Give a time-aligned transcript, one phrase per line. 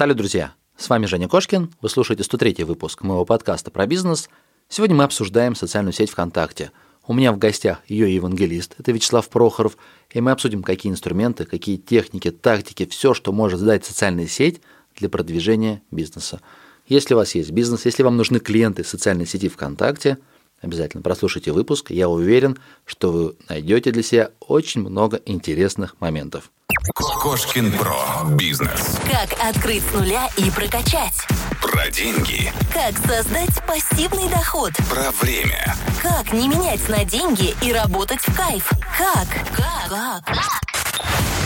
[0.00, 0.54] Салют, друзья!
[0.78, 4.30] С вами Женя Кошкин, вы слушаете 103 выпуск моего подкаста про бизнес.
[4.66, 6.72] Сегодня мы обсуждаем социальную сеть ВКонтакте.
[7.06, 9.76] У меня в гостях ее евангелист, это Вячеслав Прохоров,
[10.08, 14.62] и мы обсудим, какие инструменты, какие техники, тактики, все, что может дать социальная сеть
[14.96, 16.40] для продвижения бизнеса.
[16.86, 20.16] Если у вас есть бизнес, если вам нужны клиенты социальной сети ВКонтакте,
[20.60, 21.90] обязательно прослушайте выпуск.
[21.90, 26.50] Я уверен, что вы найдете для себя очень много интересных моментов.
[26.94, 28.24] Кошкин Про.
[28.36, 28.98] Бизнес.
[29.10, 31.14] Как открыть с нуля и прокачать.
[31.60, 32.52] Про деньги.
[32.72, 34.72] Как создать пассивный доход.
[34.88, 35.74] Про время.
[36.00, 38.70] Как не менять на деньги и работать в кайф.
[38.96, 39.28] Как?
[39.54, 40.24] Как?
[40.24, 40.70] Как?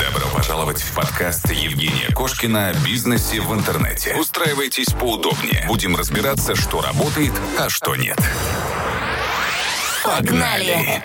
[0.00, 4.14] Добро пожаловать в подкаст Евгения Кошкина о бизнесе в интернете.
[4.16, 5.64] Устраивайтесь поудобнее.
[5.66, 8.18] Будем разбираться, что работает, а что нет.
[10.04, 11.02] Погнали!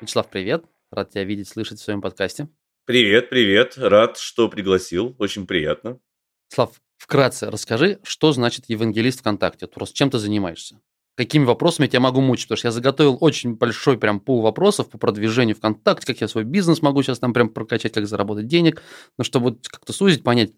[0.00, 0.64] Вячеслав, привет.
[0.90, 2.48] Рад тебя видеть, слышать в своем подкасте.
[2.86, 3.74] Привет, привет.
[3.76, 5.14] Рад, что пригласил.
[5.20, 6.00] Очень приятно.
[6.48, 9.68] Слав, вкратце расскажи, что значит евангелист ВКонтакте?
[9.68, 10.80] Просто чем ты занимаешься?
[11.16, 12.46] Какими вопросами я тебя могу мучить?
[12.46, 16.42] Потому что я заготовил очень большой прям пул вопросов по продвижению ВКонтакте, как я свой
[16.42, 18.82] бизнес могу сейчас там прям прокачать, как заработать денег.
[19.18, 20.50] Но чтобы как-то сузить, понять,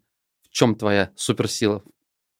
[0.42, 1.84] в чем твоя суперсила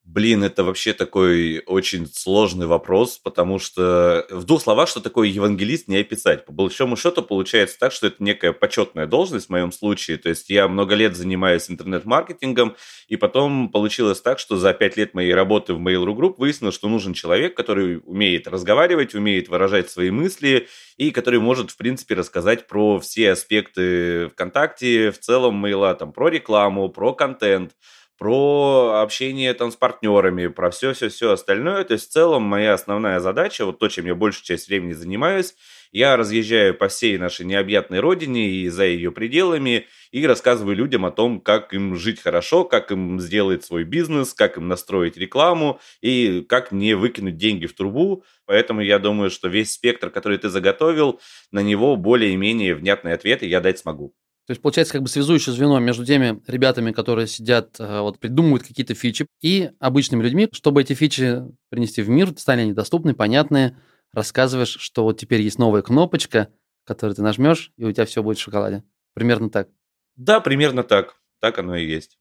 [0.08, 5.88] Блин, это вообще такой очень сложный вопрос, потому что в двух словах, что такое евангелист,
[5.88, 6.46] не описать.
[6.46, 10.16] По большому счету получается так, что это некая почетная должность в моем случае.
[10.18, 12.76] То есть я много лет занимаюсь интернет-маркетингом,
[13.08, 16.88] и потом получилось так, что за пять лет моей работы в Mail.ru Group выяснилось, что
[16.88, 20.68] нужен человек, который умеет разговаривать, умеет выражать свои мысли,
[20.98, 26.28] и который может, в принципе, рассказать про все аспекты ВКонтакте, в целом мейла, там, про
[26.28, 27.72] рекламу, про контент,
[28.18, 31.84] про общение там с партнерами, про все-все-все остальное.
[31.84, 35.54] То есть в целом моя основная задача, вот то, чем я большую часть времени занимаюсь,
[35.92, 41.10] я разъезжаю по всей нашей необъятной родине и за ее пределами и рассказываю людям о
[41.10, 46.42] том, как им жить хорошо, как им сделать свой бизнес, как им настроить рекламу и
[46.48, 48.24] как не выкинуть деньги в трубу.
[48.46, 51.20] Поэтому я думаю, что весь спектр, который ты заготовил,
[51.52, 54.14] на него более-менее внятные ответы я дать смогу.
[54.46, 58.62] То есть, получается, как бы связующее звено между теми ребятами, которые сидят, э, вот, придумывают
[58.62, 63.76] какие-то фичи, и обычными людьми, чтобы эти фичи принести в мир, стали они доступны, понятные,
[64.12, 66.48] рассказываешь, что вот теперь есть новая кнопочка,
[66.84, 68.84] которую ты нажмешь, и у тебя все будет в шоколаде.
[69.14, 69.68] Примерно так.
[70.14, 71.16] Да, примерно так.
[71.40, 72.18] Так оно и есть.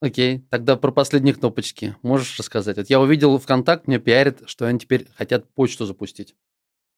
[0.00, 2.76] Окей, тогда про последние кнопочки можешь рассказать?
[2.76, 6.34] Вот я увидел ВКонтакт, мне пиарит, что они теперь хотят почту запустить.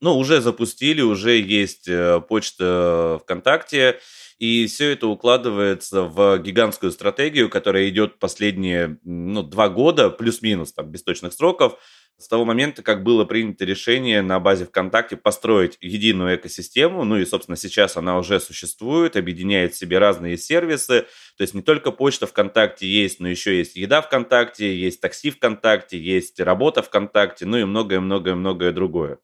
[0.01, 4.01] Ну, уже запустили, уже есть э, почта ВКонтакте.
[4.39, 10.91] И все это укладывается в гигантскую стратегию, которая идет последние ну, два года, плюс-минус, там,
[10.91, 11.79] без точных сроков,
[12.19, 17.25] с того момента, как было принято решение на базе ВКонтакте построить единую экосистему, ну и,
[17.25, 21.07] собственно, сейчас она уже существует, объединяет в себе разные сервисы,
[21.37, 25.99] то есть не только почта ВКонтакте есть, но еще есть еда ВКонтакте, есть такси ВКонтакте,
[25.99, 29.19] есть работа ВКонтакте, ну и многое-многое-многое другое.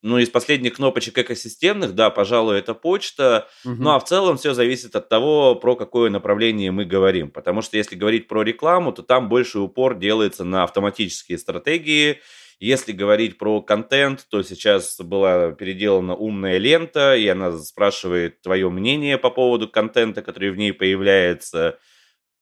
[0.00, 3.48] Ну, из последних кнопочек экосистемных, да, пожалуй, это почта.
[3.64, 3.74] Угу.
[3.82, 7.30] Ну, а в целом все зависит от того, про какое направление мы говорим.
[7.30, 12.20] Потому что если говорить про рекламу, то там больше упор делается на автоматические стратегии.
[12.60, 19.18] Если говорить про контент, то сейчас была переделана умная лента, и она спрашивает твое мнение
[19.18, 21.78] по поводу контента, который в ней появляется.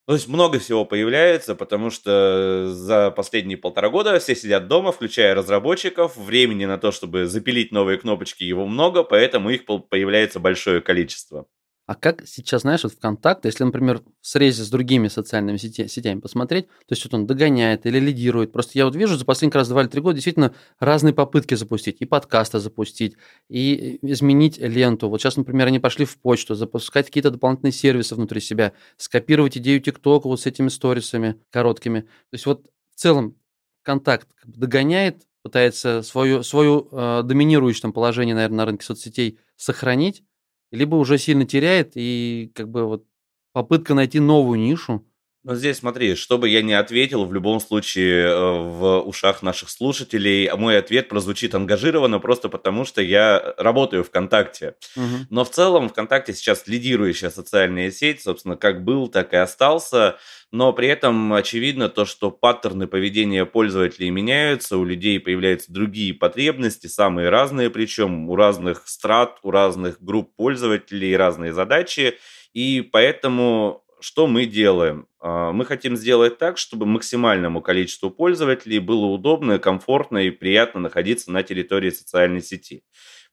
[0.07, 5.35] То есть много всего появляется, потому что за последние полтора года все сидят дома, включая
[5.35, 6.17] разработчиков.
[6.17, 11.47] Времени на то, чтобы запилить новые кнопочки, его много, поэтому их появляется большое количество.
[11.87, 16.67] А как сейчас, знаешь, вот ВКонтакте, если, например, в срезе с другими социальными сетями посмотреть,
[16.67, 18.51] то есть вот он догоняет или лидирует.
[18.51, 21.99] Просто я вот вижу за последний раз два или три года действительно разные попытки запустить.
[22.01, 23.17] И подкасты запустить,
[23.49, 25.09] и изменить ленту.
[25.09, 29.81] Вот сейчас, например, они пошли в почту, запускать какие-то дополнительные сервисы внутри себя, скопировать идею
[29.81, 32.01] ТикТока вот с этими сторисами короткими.
[32.01, 32.67] То есть вот
[32.97, 33.37] в целом
[33.83, 40.25] контакт догоняет, пытается свою, свою э, доминирующее там, положение, наверное, на рынке соцсетей сохранить,
[40.73, 43.07] либо уже сильно теряет, и как бы вот
[43.53, 45.06] попытка найти новую нишу.
[45.47, 50.51] Ну, здесь смотри, чтобы я не ответил, в любом случае э, в ушах наших слушателей
[50.57, 54.75] мой ответ прозвучит ангажированно просто потому, что я работаю ВКонтакте.
[54.97, 55.27] Угу.
[55.31, 60.17] Но в целом ВКонтакте сейчас лидирующая социальная сеть, собственно, как был, так и остался.
[60.51, 66.89] Но при этом очевидно то, что паттерны поведения пользователей меняются, у людей появляются другие потребности,
[66.89, 72.19] самые разные, причем у разных страт, у разных групп пользователей разные задачи.
[72.53, 75.09] И поэтому что мы делаем?
[75.19, 81.33] А, мы хотим сделать так, чтобы максимальному количеству пользователей было удобно, комфортно и приятно находиться
[81.33, 82.85] на территории социальной сети.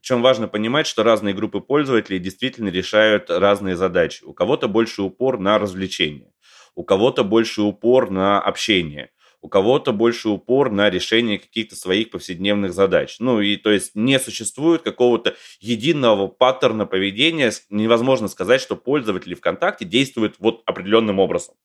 [0.01, 4.23] Причем важно понимать, что разные группы пользователей действительно решают разные задачи.
[4.23, 6.31] У кого-то больше упор на развлечения.
[6.75, 9.11] у кого-то больше упор на общение,
[9.44, 13.18] у кого-то больше упор на решение каких-то своих повседневных задач.
[13.19, 17.51] Ну и то есть не существует какого-то единого паттерна поведения.
[17.69, 21.56] Невозможно сказать, что пользователи ВКонтакте действуют вот определенным образом.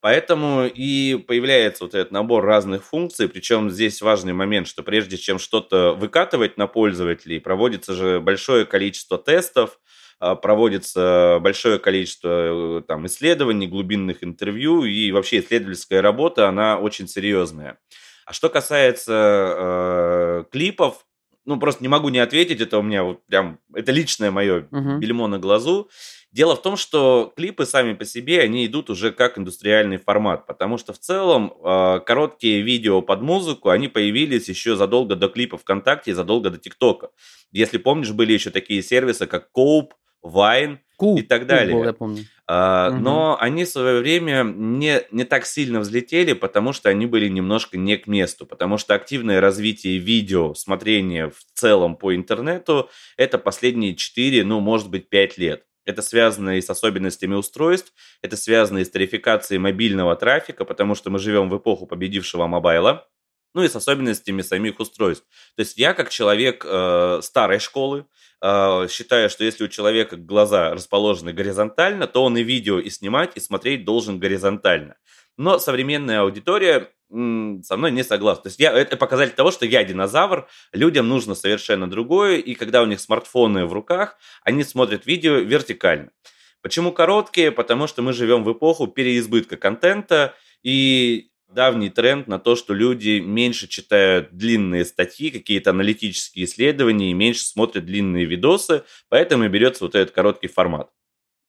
[0.00, 5.38] Поэтому и появляется вот этот набор разных функций, причем здесь важный момент, что прежде чем
[5.38, 9.78] что-то выкатывать на пользователей, проводится же большое количество тестов,
[10.18, 17.78] проводится большое количество э, там, исследований, глубинных интервью, и вообще исследовательская работа, она очень серьезная.
[18.24, 19.12] А что касается
[19.56, 21.05] э, клипов,
[21.46, 24.98] ну, просто не могу не ответить, это у меня вот прям, это личное мое uh-huh.
[24.98, 25.88] бельмо на глазу.
[26.32, 30.76] Дело в том, что клипы сами по себе, они идут уже как индустриальный формат, потому
[30.76, 36.10] что в целом э, короткие видео под музыку, они появились еще задолго до клипов ВКонтакте
[36.10, 37.10] и задолго до ТикТока.
[37.52, 41.74] Если помнишь, были еще такие сервисы, как Cope, Вайн и так далее.
[41.74, 42.24] Был, я помню.
[42.48, 42.98] А, угу.
[42.98, 47.76] Но они в свое время не, не так сильно взлетели, потому что они были немножко
[47.76, 48.46] не к месту.
[48.46, 54.90] Потому что активное развитие видео, смотрение в целом по интернету, это последние 4, ну, может
[54.90, 55.64] быть, 5 лет.
[55.84, 61.10] Это связано и с особенностями устройств, это связано и с тарификацией мобильного трафика, потому что
[61.10, 63.08] мы живем в эпоху победившего мобайла
[63.56, 65.26] ну и с особенностями самих устройств.
[65.56, 68.04] То есть я как человек э, старой школы
[68.42, 73.32] э, считаю, что если у человека глаза расположены горизонтально, то он и видео и снимать,
[73.34, 74.96] и смотреть должен горизонтально.
[75.38, 78.42] Но современная аудитория со мной не согласна.
[78.42, 82.82] То есть я, это показатель того, что я динозавр, людям нужно совершенно другое, и когда
[82.82, 86.10] у них смартфоны в руках, они смотрят видео вертикально.
[86.60, 87.52] Почему короткие?
[87.52, 93.20] Потому что мы живем в эпоху переизбытка контента, и давний тренд на то, что люди
[93.20, 99.84] меньше читают длинные статьи, какие-то аналитические исследования и меньше смотрят длинные видосы, поэтому и берется
[99.84, 100.90] вот этот короткий формат.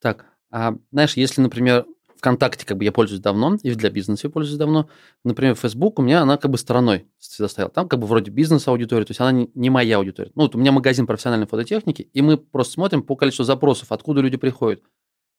[0.02, 1.86] Так, а знаешь, если, например,
[2.18, 4.90] ВКонтакте как бы я пользуюсь давно, и для бизнеса я пользуюсь давно.
[5.24, 7.72] Например, Facebook у меня она как бы стороной всегда стояла.
[7.72, 10.32] Там как бы вроде бизнес-аудитория, то есть она не, моя аудитория.
[10.36, 14.22] Ну, вот у меня магазин профессиональной фототехники, и мы просто смотрим по количеству запросов, откуда
[14.22, 14.82] люди приходят.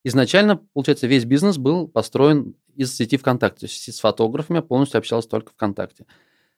[0.05, 3.61] Изначально, получается, весь бизнес был построен из сети ВКонтакте.
[3.61, 6.07] То есть с фотографами полностью общался только ВКонтакте.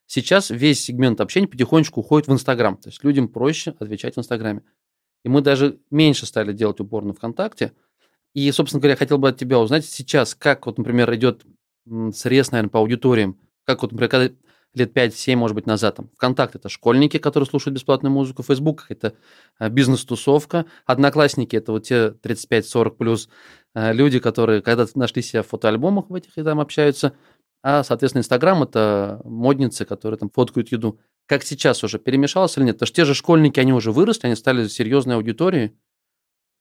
[0.07, 2.77] Сейчас весь сегмент общения потихонечку уходит в Инстаграм.
[2.77, 4.63] То есть людям проще отвечать в Инстаграме.
[5.25, 7.73] И мы даже меньше стали делать упор на ВКонтакте.
[8.35, 11.45] И, собственно говоря, я хотел бы от тебя узнать сейчас, как вот, например, идет
[12.13, 13.39] срез, наверное, по аудиториям.
[13.65, 14.35] Как вот, например, когда
[14.75, 15.97] лет 5-7, может быть, назад.
[15.97, 19.15] Там, ВКонтакте это школьники, которые слушают бесплатную музыку, Фейсбук это
[19.59, 23.29] э, бизнес-тусовка, Одноклассники это вот те 35-40 плюс
[23.75, 27.15] люди, которые когда нашли себя в фотоальбомах в этих и там общаются,
[27.63, 30.99] а, соответственно, Инстаграм это модницы, которые там фоткают еду.
[31.27, 32.77] Как сейчас уже перемешалось или нет?
[32.77, 35.75] Потому что те же школьники, они уже выросли, они стали серьезной аудиторией,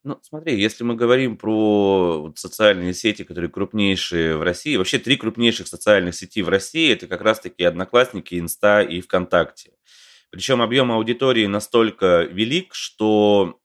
[0.03, 5.67] ну, смотри, если мы говорим про социальные сети, которые крупнейшие в России, вообще три крупнейших
[5.67, 9.73] социальных сети в России, это как раз-таки Одноклассники, Инста и ВКонтакте.
[10.29, 13.59] Причем объем аудитории настолько велик, что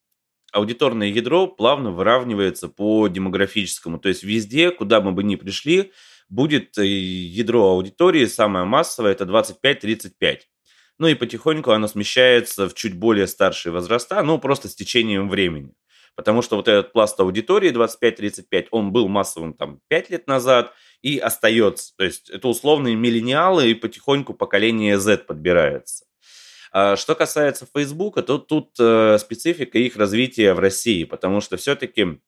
[0.55, 3.99] аудиторное ядро плавно выравнивается по демографическому.
[3.99, 5.93] То есть везде, куда мы бы ни пришли,
[6.29, 10.39] будет э, ядро аудитории самое массовое, это 25-35.
[10.99, 15.75] Ну и потихоньку оно смещается в чуть более старшие возраста, ну просто с течением времени.
[16.15, 20.73] Потому что вот этот пласт аудитории 25-35, он был массовым там 5 лет назад
[21.03, 21.97] и остается.
[21.97, 26.05] То есть это условные миллениалы и потихоньку поколение Z подбирается.
[26.75, 32.21] А что касается Фейсбука, то тут э, специфика их развития в России, потому что все-таки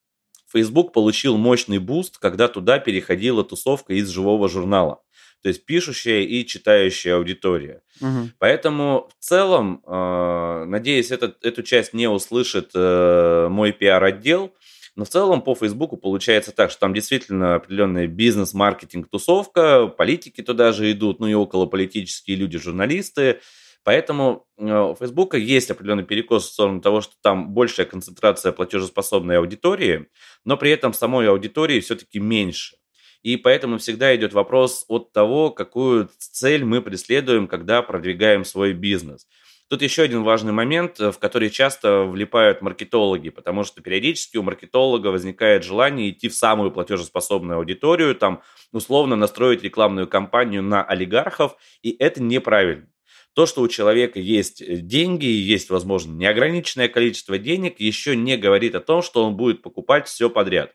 [0.50, 5.02] Facebook получил мощный буст, когда туда переходила тусовка из живого журнала
[5.46, 7.82] то есть пишущая и читающая аудитория.
[8.00, 8.30] Угу.
[8.40, 14.52] Поэтому в целом, э, надеюсь, этот, эту часть не услышит э, мой пиар-отдел,
[14.96, 20.72] но в целом по Фейсбуку получается так, что там действительно определенная бизнес-маркетинг, тусовка, политики туда
[20.72, 23.40] же идут, ну и околополитические люди, журналисты.
[23.86, 29.38] Поэтому э, у Фейсбука есть определенный перекос в сторону того, что там большая концентрация платежеспособной
[29.38, 30.08] аудитории,
[30.44, 32.78] но при этом самой аудитории все-таки меньше.
[33.22, 39.28] И поэтому всегда идет вопрос от того, какую цель мы преследуем, когда продвигаем свой бизнес.
[39.68, 45.08] Тут еще один важный момент, в который часто влипают маркетологи, потому что периодически у маркетолога
[45.08, 51.94] возникает желание идти в самую платежеспособную аудиторию, там условно настроить рекламную кампанию на олигархов, и
[51.96, 52.88] это неправильно.
[53.34, 58.80] То, что у человека есть деньги, есть, возможно, неограниченное количество денег, еще не говорит о
[58.80, 60.72] том, что он будет покупать все подряд.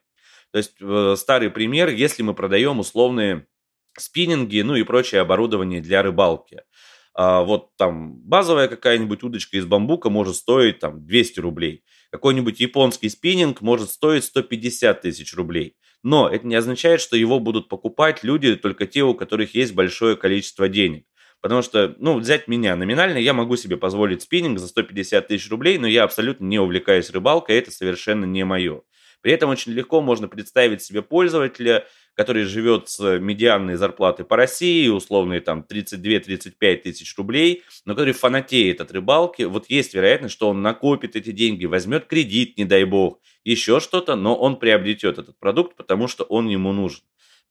[0.52, 3.48] То есть э, старый пример, если мы продаем условные
[3.98, 6.62] спиннинги, ну и прочее оборудование для рыбалки.
[7.14, 11.84] А вот там базовая какая-нибудь удочка из бамбука может стоить там 200 рублей.
[12.10, 15.76] Какой-нибудь японский спиннинг может стоить 150 тысяч рублей.
[16.04, 20.16] Но это не означает, что его будут покупать люди только те, у которых есть большое
[20.16, 21.06] количество денег.
[21.42, 25.80] Потому что, ну, взять меня номинально, я могу себе позволить спиннинг за 150 тысяч рублей,
[25.80, 28.84] но я абсолютно не увлекаюсь рыбалкой, это совершенно не мое.
[29.22, 34.88] При этом очень легко можно представить себе пользователя, который живет с медианной зарплаты по России,
[34.88, 40.62] условные там 32-35 тысяч рублей, но который фанатеет от рыбалки, вот есть вероятность, что он
[40.62, 45.76] накопит эти деньги, возьмет кредит, не дай бог, еще что-то, но он приобретет этот продукт,
[45.76, 47.02] потому что он ему нужен.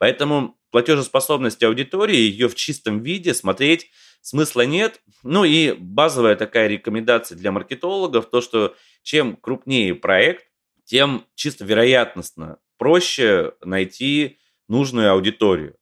[0.00, 3.90] Поэтому платежеспособность аудитории, ее в чистом виде смотреть
[4.22, 5.02] смысла нет.
[5.22, 10.46] Ну и базовая такая рекомендация для маркетологов, то, что чем крупнее проект,
[10.84, 14.38] тем чисто вероятностно проще найти
[14.68, 15.76] нужную аудиторию.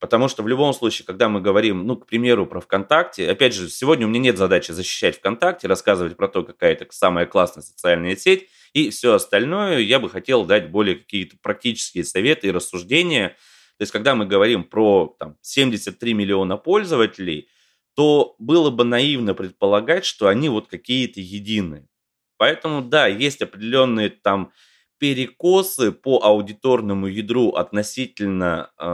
[0.00, 3.68] Потому что в любом случае, когда мы говорим, ну, к примеру, про ВКонтакте, опять же,
[3.68, 8.16] сегодня у меня нет задачи защищать ВКонтакте, рассказывать про то, какая это самая классная социальная
[8.16, 13.36] сеть, и все остальное я бы хотел дать более какие-то практические советы и рассуждения.
[13.78, 17.48] То есть, когда мы говорим про там, 73 миллиона пользователей,
[17.94, 21.88] то было бы наивно предполагать, что они вот какие-то единые.
[22.36, 24.52] Поэтому, да, есть определенные там
[24.98, 28.84] перекосы по аудиторному ядру относительно э,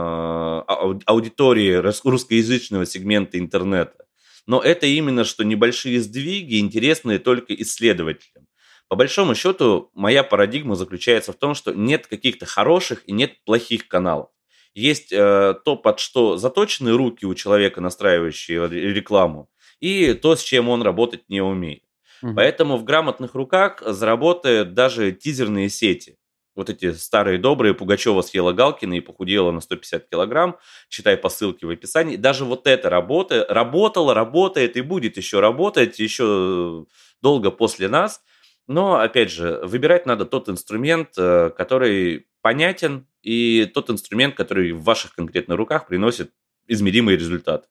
[1.05, 4.05] аудитории русскоязычного сегмента интернета.
[4.45, 8.47] Но это именно что небольшие сдвиги, интересные только исследователям.
[8.87, 13.87] По большому счету, моя парадигма заключается в том, что нет каких-то хороших и нет плохих
[13.87, 14.29] каналов.
[14.75, 20.69] Есть э, то, под что заточены руки у человека, настраивающие рекламу, и то, с чем
[20.69, 21.83] он работать не умеет.
[22.21, 22.35] Угу.
[22.35, 26.17] Поэтому в грамотных руках заработают даже тизерные сети.
[26.55, 30.57] Вот эти старые добрые, Пугачева съела Галкина и похудела на 150 килограмм,
[30.89, 32.15] читай по ссылке в описании.
[32.15, 36.85] Даже вот эта работа работала, работает и будет еще работать, еще
[37.21, 38.21] долго после нас.
[38.67, 44.83] Но, опять же, выбирать надо тот инструмент, э, который понятен, и тот инструмент, который в
[44.83, 46.31] ваших конкретно руках приносит
[46.67, 47.67] измеримые результаты.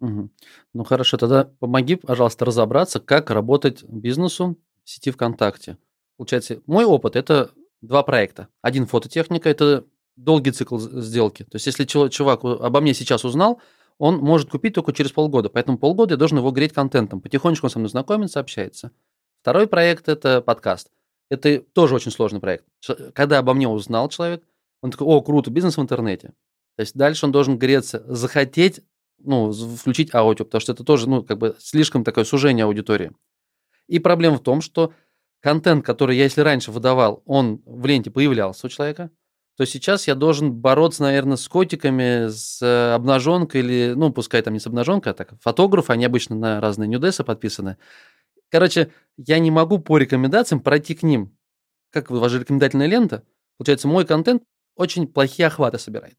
[0.00, 0.30] Мгм.
[0.72, 5.76] Ну хорошо, тогда помоги, пожалуйста, разобраться, как работать бизнесу в сети ВКонтакте.
[6.16, 7.50] Получается, мой опыт– это
[7.82, 8.48] два проекта.
[8.62, 9.84] Один фототехника– это
[10.16, 11.42] долгий цикл сделки.
[11.44, 13.60] То есть, если чувак обо мне сейчас узнал,
[13.98, 15.50] он может купить только через полгода.
[15.50, 17.20] Поэтому полгода я должен его греть контентом.
[17.20, 18.90] Потихонечку он со мной знакомится, общается.
[19.42, 20.90] Второй проект– это подкаст.
[21.30, 22.64] Это тоже очень сложный проект.
[23.14, 24.42] Когда обо мне узнал человек,
[24.82, 26.28] он такой, о, круто, бизнес в интернете.
[26.76, 28.80] То есть дальше он должен греться, захотеть
[29.22, 33.12] ну, включить аудио, потому что это тоже, ну, как бы слишком такое сужение аудитории.
[33.86, 34.92] И проблема в том, что
[35.40, 39.10] контент, который я, если раньше выдавал, он в ленте появлялся у человека,
[39.56, 44.54] то сейчас я должен бороться, наверное, с котиками, с э, обнаженкой или, ну, пускай там
[44.54, 47.76] не с обнаженкой, а так, фотографы, они обычно на разные нюдесы подписаны.
[48.50, 51.36] Короче, я не могу по рекомендациям пройти к ним.
[51.90, 53.24] Как ваша рекомендательная лента,
[53.56, 54.42] получается, мой контент
[54.76, 56.18] очень плохие охваты собирает.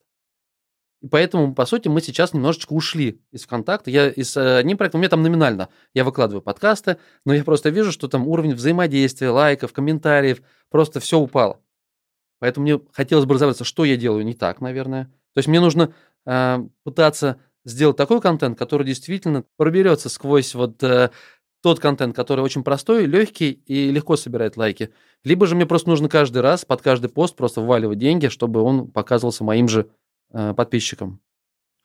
[1.01, 3.89] И поэтому, по сути, мы сейчас немножечко ушли из ВКонтакта.
[3.89, 7.69] Я из э, одним проектом, у меня там номинально, я выкладываю подкасты, но я просто
[7.69, 11.59] вижу, что там уровень взаимодействия, лайков, комментариев, просто все упало.
[12.39, 15.05] Поэтому мне хотелось бы разобраться, что я делаю не так, наверное.
[15.33, 15.93] То есть мне нужно
[16.25, 21.09] э, пытаться сделать такой контент, который действительно проберется сквозь вот э,
[21.61, 24.91] тот контент, который очень простой, легкий и легко собирает лайки.
[25.23, 28.89] Либо же мне просто нужно каждый раз под каждый пост просто вваливать деньги, чтобы он
[28.89, 29.87] показывался моим же
[30.33, 31.19] Э, подписчикам?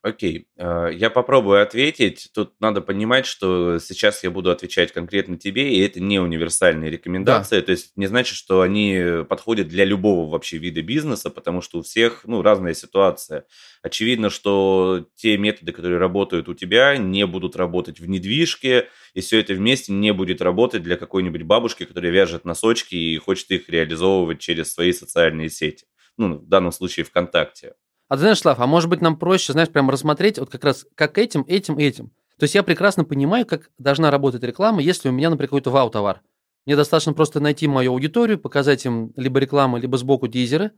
[0.06, 2.30] Окей, э, я попробую ответить.
[2.32, 7.56] Тут надо понимать, что сейчас я буду отвечать конкретно тебе, и это не универсальные рекомендации.
[7.56, 7.62] Да.
[7.62, 11.82] То есть не значит, что они подходят для любого вообще вида бизнеса, потому что у
[11.82, 13.46] всех ну, разная ситуация.
[13.82, 19.40] Очевидно, что те методы, которые работают у тебя, не будут работать в недвижке, и все
[19.40, 24.38] это вместе не будет работать для какой-нибудь бабушки, которая вяжет носочки и хочет их реализовывать
[24.38, 25.84] через свои социальные сети.
[26.16, 27.74] Ну, в данном случае ВКонтакте.
[28.08, 30.86] А ты знаешь, Слав, а может быть нам проще, знаешь, прямо рассмотреть вот как раз
[30.94, 32.12] как этим, этим, этим.
[32.38, 36.22] То есть я прекрасно понимаю, как должна работать реклама, если у меня, например, какой-то вау-товар.
[36.66, 40.72] Мне достаточно просто найти мою аудиторию, показать им либо рекламу, либо сбоку тизеры.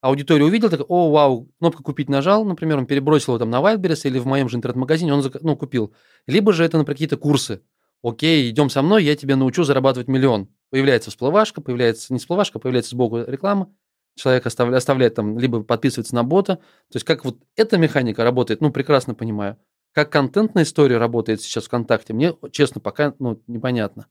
[0.00, 4.02] Аудитория увидела, так, о, вау, кнопка «Купить» нажал, например, он перебросил его там на Wildberries
[4.04, 5.92] или в моем же интернет-магазине, он ну, купил.
[6.28, 7.62] Либо же это, например, какие-то курсы.
[8.02, 10.48] Окей, идем со мной, я тебя научу зарабатывать миллион.
[10.70, 13.72] Появляется всплывашка, появляется не всплывашка, появляется сбоку реклама
[14.18, 16.56] человек оставляет, оставляет там, либо подписывается на бота.
[16.56, 19.58] То есть как вот эта механика работает, ну, прекрасно понимаю.
[19.92, 24.06] Как контентная история работает сейчас ВКонтакте, мне, честно, пока ну, непонятно.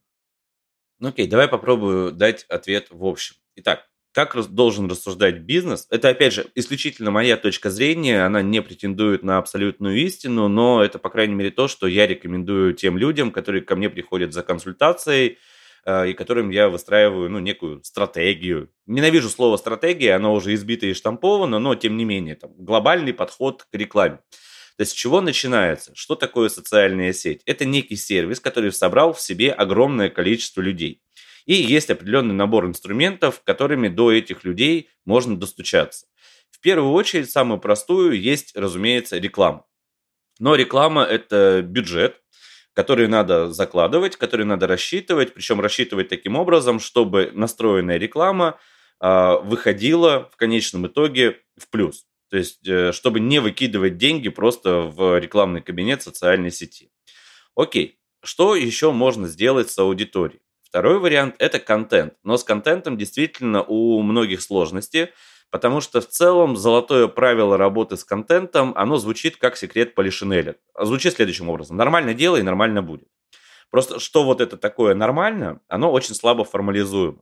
[1.00, 3.36] Ну окей, давай попробую дать ответ в общем.
[3.56, 3.88] Итак,
[4.18, 5.86] как должен рассуждать бизнес?
[5.92, 10.98] Это, опять же, исключительно моя точка зрения, она не претендует на абсолютную истину, но это,
[10.98, 15.38] по крайней мере, то, что я рекомендую тем людям, которые ко мне приходят за консультацией,
[15.88, 18.70] и которым я выстраиваю, ну, некую стратегию.
[18.88, 23.64] Ненавижу слово стратегия, оно уже избито и штамповано, но, тем не менее, там, глобальный подход
[23.64, 24.18] к рекламе.
[24.78, 25.92] То есть с чего начинается?
[25.96, 27.42] Что такое социальная сеть?
[27.46, 31.02] Это некий сервис, который собрал в себе огромное количество людей.
[31.46, 36.06] И есть определенный набор инструментов, которыми до этих людей можно достучаться.
[36.52, 39.66] В первую очередь, самую простую есть, разумеется, реклама.
[40.40, 42.22] Но реклама– это бюджет,
[42.78, 48.60] который надо закладывать, который надо рассчитывать, причем рассчитывать таким образом, чтобы настроенная реклама
[49.00, 52.06] а, выходила в конечном итоге в плюс.
[52.30, 56.92] То есть, э, чтобы не выкидывать деньги просто в рекламный кабинет социальной сети.
[57.56, 60.42] Окей, что еще можно сделать с аудиторией?
[60.62, 62.14] Второй вариант– это контент.
[62.24, 65.10] Но с контентом действительно у многих сложности,
[65.50, 70.56] потому что в целом золотое правило работы с контентом, оно звучит как секрет Полишинеля.
[70.80, 71.78] Звучит следующим образом.
[71.78, 73.08] Нормально делай, нормально будет.
[73.70, 77.20] Просто что вот это такое нормально, оно очень слабо формализуемо.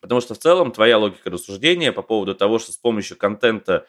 [0.00, 3.86] Потому что в целом твоя логика рассуждения по поводу того, что с помощью контента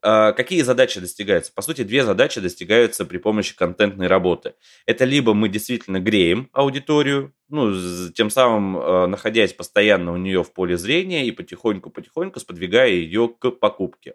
[0.00, 1.52] какие задачи достигаются?
[1.52, 4.54] По сути, две задачи достигаются при помощи контентной работы.
[4.86, 7.74] Это либо мы действительно греем аудиторию, ну,
[8.14, 13.50] тем самым а, находясь постоянно у нее в поле зрения и потихоньку-потихоньку сподвигая ее к
[13.50, 14.14] покупке.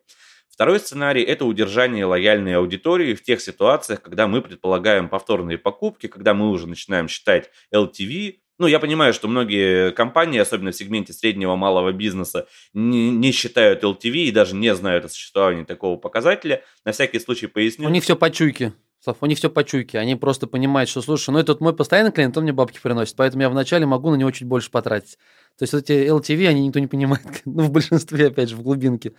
[0.54, 6.36] Второй сценарий– это удержание лояльной аудитории в тех ситуациях, когда мы предполагаем повторные покупки, когда
[6.36, 11.56] мы уже начинаем считать LTV, ну, я понимаю, что многие компании, особенно в сегменте среднего
[11.56, 16.64] малого бизнеса, не, не считают LTV и даже не знают о существовании такого показателя.
[16.86, 17.88] На всякий случай поясню.
[17.88, 18.74] У них все по чуйке.
[19.04, 20.00] Слав, у них все по чуйке.
[20.00, 23.42] Они просто понимают, что, слушай, ну этот мой постоянный клиент, он мне бабки приносит, поэтому
[23.42, 25.18] я вначале могу на него чуть больше потратить.
[25.58, 27.26] То есть эти LTV, они никто не понимает.
[27.46, 29.14] ну, в большинстве, опять же, в глубинке.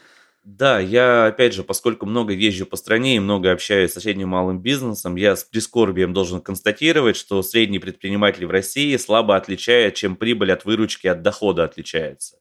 [0.44, 4.60] Да, я, опять же, поскольку много езжу по стране и много общаюсь с средним малым
[4.60, 10.52] бизнесом, я с прискорбием должен констатировать, что средний предприниматель в России слабо отличает, чем прибыль
[10.52, 12.36] от выручки от дохода отличается.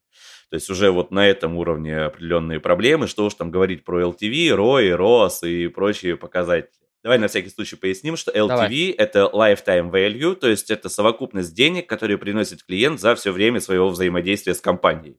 [0.49, 4.49] То есть уже вот на этом уровне определенные проблемы, что уж там говорить про LTV,
[4.49, 6.69] ROI, ROAS и прочие показатели.
[7.03, 8.89] Давай на всякий случай поясним, что LTV Давай.
[8.91, 13.89] это lifetime value, то есть это совокупность денег, которые приносит клиент за все время своего
[13.89, 15.17] взаимодействия с компанией.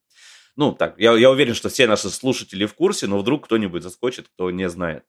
[0.57, 4.29] Ну, так, я, я уверен, что все наши слушатели в курсе, но вдруг кто-нибудь заскочит,
[4.29, 5.05] кто не знает.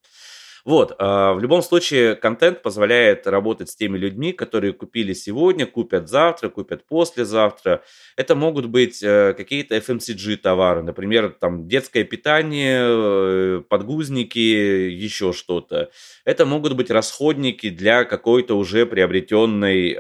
[0.65, 6.10] Вот, а, в любом случае, контент позволяет работать с теми людьми, которые купили сегодня, купят
[6.10, 7.84] завтра, купят послезавтра.
[8.17, 15.91] Это могут быть э, какие-то FMCG товары, например, там детское питание, э, подгузники, еще что-то.
[16.23, 19.95] Это могут быть расходники для какой-то уже приобретенной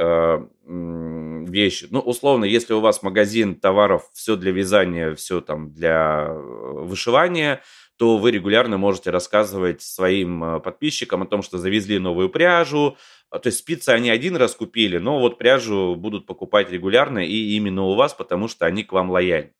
[1.55, 1.87] вещи.
[1.89, 7.61] Ну, условно, если у вас магазин товаров, все для вязания, все там для э, вышивания,
[7.97, 12.97] то вы регулярно можете рассказывать своим э, подписчикам о том, что завезли новую пряжу.
[13.29, 17.55] А, то есть спицы они один раз купили, но вот пряжу будут покупать регулярно и
[17.55, 19.51] именно у вас, потому что они к вам лояльны.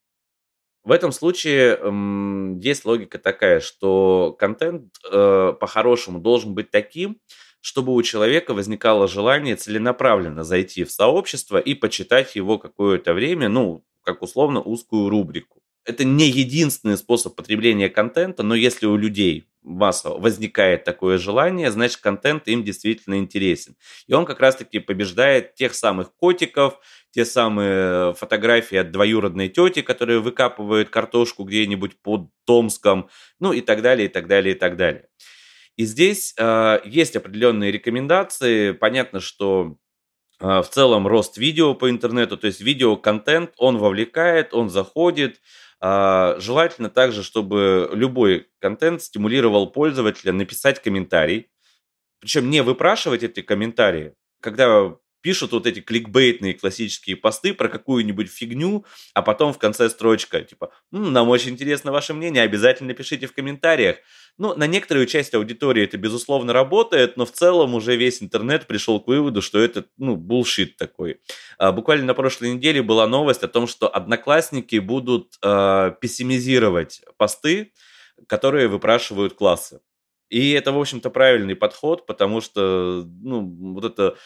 [0.84, 7.18] В этом случае эм, есть логика такая, что контент э, по-хорошему должен быть таким,
[7.66, 13.84] чтобы у человека возникало желание целенаправленно зайти в сообщество и почитать его какое-то время, ну,
[14.04, 20.18] как условно, узкую рубрику это не единственный способ потребления контента, но если у людей массово
[20.18, 23.76] возникает такое желание, значит, контент им действительно интересен.
[24.06, 26.78] И он как раз-таки побеждает тех самых котиков,
[27.12, 33.08] те самые фотографии от двоюродной тети, которые выкапывают картошку где-нибудь под Томском,
[33.40, 35.08] ну и так далее, и так далее, и так далее.
[35.76, 38.72] И здесь э, есть определенные рекомендации.
[38.72, 39.76] Понятно, что
[40.40, 45.40] э, в целом рост видео по интернету, то есть видеоконтент, он вовлекает, он заходит,
[45.78, 51.48] а, желательно также, чтобы любой контент стимулировал пользователя написать комментарий.
[52.20, 54.14] Причем не выпрашивать эти комментарии.
[54.40, 60.40] Когда пишут вот эти кликбейтные классические посты про какую-нибудь фигню, а потом в конце строчка,
[60.40, 63.96] типа, М, нам очень интересно ваше мнение, обязательно пишите в комментариях.
[64.38, 69.00] Ну, на некоторую часть аудитории это, безусловно, работает, но в целом уже весь интернет пришел
[69.00, 71.18] к выводу, что это, ну, булшит такой.
[71.58, 77.72] А, буквально на прошлой неделе была новость о том, что одноклассники будут а, пессимизировать посты,
[78.28, 79.80] которые выпрашивают классы.
[80.28, 84.16] И это, в общем-то, правильный подход, потому что, ну, вот это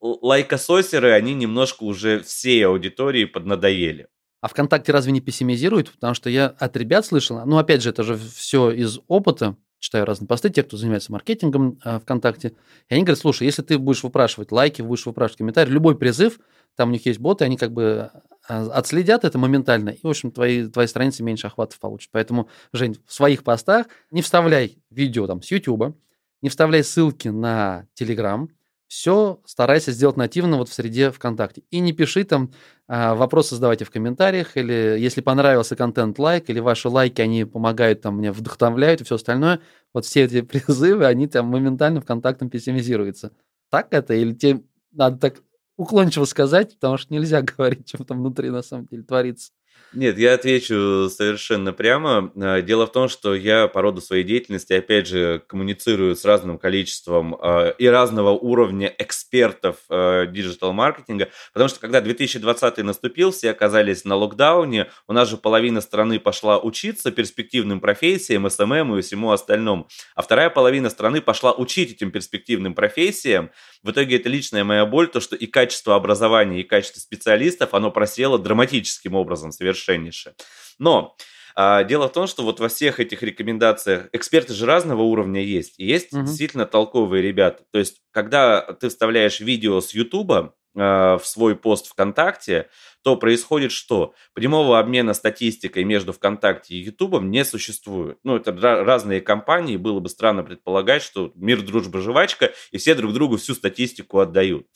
[0.00, 4.08] лайкососеры, они немножко уже всей аудитории поднадоели.
[4.40, 5.90] А ВКонтакте разве не пессимизирует?
[5.90, 10.04] Потому что я от ребят слышал, ну, опять же, это же все из опыта, читаю
[10.04, 12.54] разные посты, те, кто занимается маркетингом э, ВКонтакте,
[12.88, 16.38] и они говорят, слушай, если ты будешь выпрашивать лайки, будешь выпрашивать комментарии, любой призыв,
[16.76, 18.10] там у них есть боты, они как бы
[18.48, 22.10] отследят это моментально, и, в общем, твои, твои страницы меньше охватов получат.
[22.12, 25.96] Поэтому, Жень, в своих постах не вставляй видео там с YouTube,
[26.42, 28.48] не вставляй ссылки на Telegram,
[28.88, 31.62] все старайся сделать нативно вот в среде ВКонтакте.
[31.70, 32.52] И не пиши там,
[32.86, 38.00] а, вопросы задавайте в комментариях, или если понравился контент, лайк, или ваши лайки, они помогают
[38.00, 39.60] там, мне вдохновляют и все остальное.
[39.92, 43.32] Вот все эти призывы, они там моментально ВКонтактом пессимизируются.
[43.70, 44.14] Так это?
[44.14, 45.42] Или тебе надо так
[45.78, 49.52] уклончиво сказать, потому что нельзя говорить, что там внутри на самом деле творится?
[49.94, 52.30] Нет, я отвечу совершенно прямо.
[52.36, 56.58] Э, дело в том, что я по роду своей деятельности, опять же, коммуницирую с разным
[56.58, 64.04] количеством э, и разного уровня экспертов э, диджитал-маркетинга, потому что когда 2020 наступил, все оказались
[64.04, 69.88] на локдауне, у нас же половина страны пошла учиться перспективным профессиям, SMM и всему остальному,
[70.14, 73.50] а вторая половина страны пошла учить этим перспективным профессиям.
[73.82, 77.90] В итоге это личная моя боль, то, что и качество образования, и качество специалистов, оно
[77.90, 80.34] просело драматическим образом совершенно совершеннейше.
[80.78, 81.16] Но
[81.54, 85.74] а, дело в том, что вот во всех этих рекомендациях эксперты же разного уровня есть.
[85.78, 86.22] И есть угу.
[86.22, 87.64] действительно толковые ребята.
[87.72, 92.68] То есть, когда ты вставляешь видео с Ютуба а, в свой пост ВКонтакте,
[93.02, 94.14] то происходит что?
[94.34, 98.18] Прямого обмена статистикой между ВКонтакте и Ютубом не существует.
[98.22, 103.12] Ну, это разные компании, было бы странно предполагать, что мир, дружба, жвачка, и все друг
[103.12, 104.66] другу всю статистику отдают.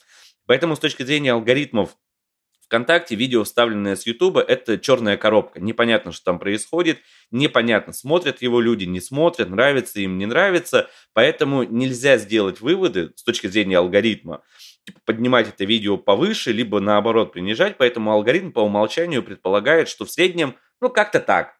[0.45, 1.95] Поэтому с точки зрения алгоритмов
[2.73, 5.59] ВКонтакте видео, вставленное с Ютуба, это черная коробка.
[5.59, 10.89] Непонятно, что там происходит, непонятно, смотрят его люди, не смотрят, нравится им, не нравится.
[11.13, 14.41] Поэтому нельзя сделать выводы с точки зрения алгоритма,
[14.87, 17.77] типа поднимать это видео повыше, либо наоборот принижать.
[17.77, 21.59] Поэтому алгоритм по умолчанию предполагает, что в среднем, ну, как-то так.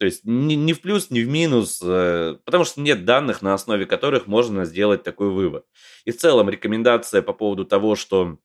[0.00, 3.54] То есть ни, ни в плюс, ни в минус, э, потому что нет данных, на
[3.54, 5.64] основе которых можно сделать такой вывод.
[6.06, 8.38] И в целом рекомендация по поводу того, что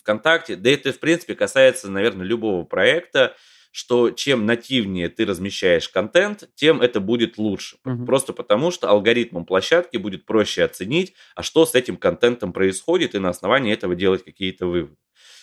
[0.00, 3.36] ВКонтакте, да это в принципе касается, наверное, любого проекта,
[3.70, 7.76] что чем нативнее ты размещаешь контент, тем это будет лучше.
[7.84, 8.06] Угу.
[8.06, 13.18] Просто потому, что алгоритмом площадки будет проще оценить, а что с этим контентом происходит, и
[13.18, 14.96] на основании этого делать какие-то выводы.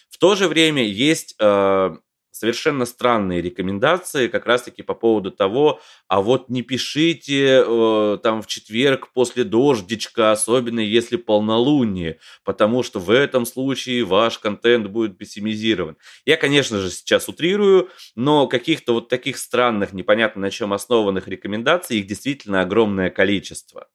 [0.10, 1.98] В то же время есть э,
[2.36, 8.48] совершенно странные рекомендации как раз-таки по поводу того, а вот не пишите э, там в
[8.48, 15.96] четверг после дождичка, особенно если полнолуние, потому что в этом случае ваш контент будет пессимизирован.
[16.26, 22.00] Я, конечно же, сейчас утрирую, но каких-то вот таких странных, непонятно на чем основанных рекомендаций,
[22.00, 23.88] их действительно огромное количество.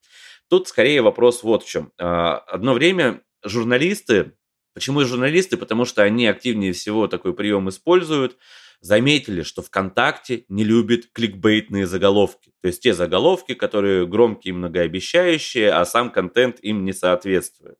[0.48, 1.92] Тут скорее вопрос вот в чем.
[1.98, 4.32] А, одно время журналисты
[4.74, 5.56] Почему журналисты?
[5.56, 8.36] Потому что они активнее всего такой прием используют.
[8.80, 12.52] Заметили, что ВКонтакте не любит кликбейтные заголовки.
[12.62, 17.76] То есть те заголовки, которые громкие и многообещающие, а сам контент им не соответствует.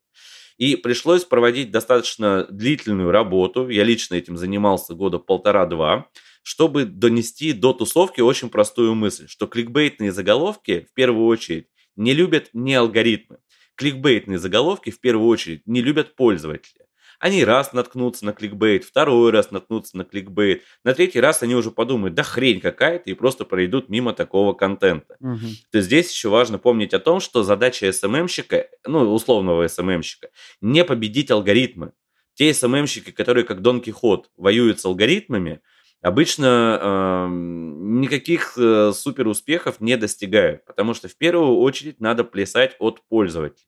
[0.58, 3.68] И пришлось проводить достаточно длительную работу.
[3.68, 6.10] Я лично этим занимался года полтора-два
[6.42, 12.50] чтобы донести до тусовки очень простую мысль, что кликбейтные заголовки в первую очередь не любят
[12.52, 13.38] не алгоритмы.
[13.76, 16.86] Кликбейтные заголовки в первую очередь не любят пользователи.
[17.20, 21.70] Они раз наткнутся на кликбейт, второй раз наткнутся на кликбейт, на третий раз они уже
[21.70, 25.16] подумают, да хрень какая-то, и просто пройдут мимо такого контента.
[25.20, 25.46] Угу.
[25.70, 30.30] То есть здесь еще важно помнить о том, что задача СММщика, ну, условного СММщика,
[30.62, 31.92] не победить алгоритмы.
[32.32, 35.60] Те СММщики, которые как Дон Кихот воюют с алгоритмами,
[36.00, 42.76] обычно э, никаких э, супер успехов не достигают, потому что в первую очередь надо плясать
[42.78, 43.66] от пользователя.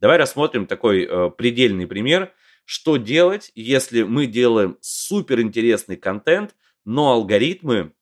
[0.00, 2.32] Давай рассмотрим такой э, предельный пример,
[2.64, 7.92] что делать, если мы делаем супер интересный контент, но алгоритмы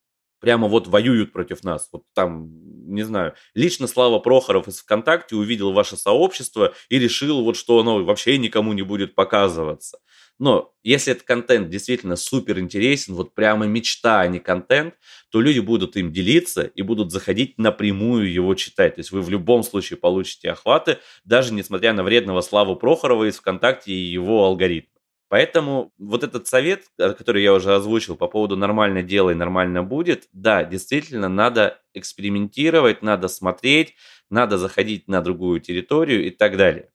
[0.42, 1.88] прямо вот воюют против нас.
[1.92, 2.50] Вот там,
[2.92, 8.04] не знаю, лично Слава Прохоров из ВКонтакте увидел ваше сообщество и решил вот, что оно
[8.04, 9.98] вообще никому не будет показываться.
[10.38, 14.94] Но если этот контент действительно супер интересен, вот прямо мечта, а не контент,
[15.30, 18.96] то люди будут им делиться и будут заходить напрямую его читать.
[18.96, 23.36] То есть вы в любом случае получите охваты, даже несмотря на вредного Славу Прохорова из
[23.38, 24.88] ВКонтакте и его алгоритм.
[25.28, 30.28] Поэтому вот этот совет, э, который я уже озвучил по поводу нормально делай, нормально будет,
[30.32, 33.94] да, действительно надо экспериментировать, надо смотреть,
[34.28, 36.90] надо заходить на другую территорию и так далее.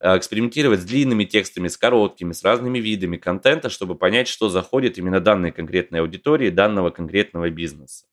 [0.00, 4.98] Э, экспериментировать с длинными текстами, с короткими, с разными видами контента, чтобы понять, что заходит
[4.98, 8.06] именно данной конкретной аудитории, данного конкретного бизнеса.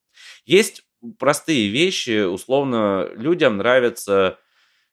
[0.46, 0.84] Есть
[1.18, 4.38] простые вещи, условно, людям нравятся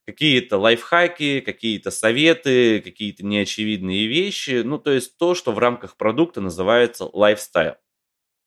[0.06, 4.62] какие-то лайфхаки, какие-то советы, какие-то неочевидные вещи.
[4.64, 7.74] Ну, то есть то, что в рамках продукта называется лайфстайл.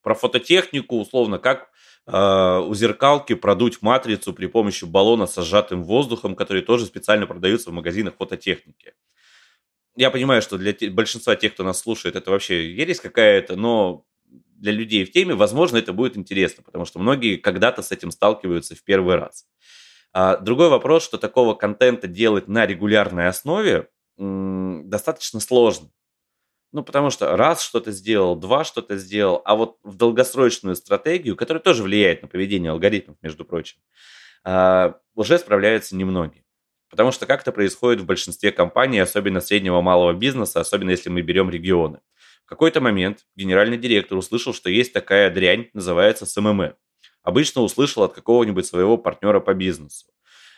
[0.02, 1.70] Про фототехнику, условно, как
[2.08, 7.70] э, у зеркалки продуть матрицу при помощи баллона с сжатым воздухом, который тоже специально продаются
[7.70, 8.94] в магазинах фототехники.
[9.96, 14.06] Я понимаю, что для большинства тех, кто нас слушает, это вообще ересь какая-то, но
[14.62, 18.76] для людей в теме, возможно, это будет интересно, потому что многие когда-то с этим сталкиваются
[18.76, 19.46] в первый раз.
[20.14, 25.90] А другой вопрос, что такого контента делать на регулярной основе, достаточно сложно.
[26.72, 31.62] Ну, потому что раз что-то сделал, два что-то сделал, а вот в долгосрочную стратегию, которая
[31.62, 33.78] тоже влияет на поведение алгоритмов, между прочим,
[34.44, 36.46] а, уже справляются немногие.
[36.90, 41.22] Потому что как это происходит в большинстве компаний, особенно среднего малого бизнеса, особенно если мы
[41.22, 42.00] берем регионы.
[42.46, 46.74] В какой-то момент генеральный директор услышал, что есть такая дрянь, называется SMM.
[47.24, 50.08] Обычно услышал от какого-нибудь своего партнера по бизнесу.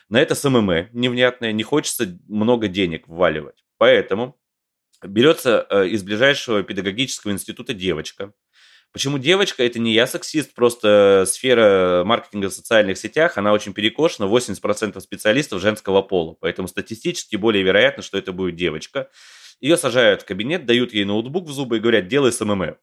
[0.08, 3.64] На это SMM невнятное, не хочется много денег вваливать.
[3.78, 4.36] Поэтому
[5.04, 8.32] берется э, из ближайшего педагогического института девочка.
[8.92, 9.64] Почему девочка?
[9.64, 15.60] Это не я сексист, просто сфера маркетинга в социальных сетях, она очень перекошена, 80% специалистов
[15.60, 19.10] женского пола, поэтому статистически более вероятно, что это будет девочка.
[19.60, 22.76] Ее сажают в кабинет, дают ей ноутбук в зубы и говорят, делай SMM.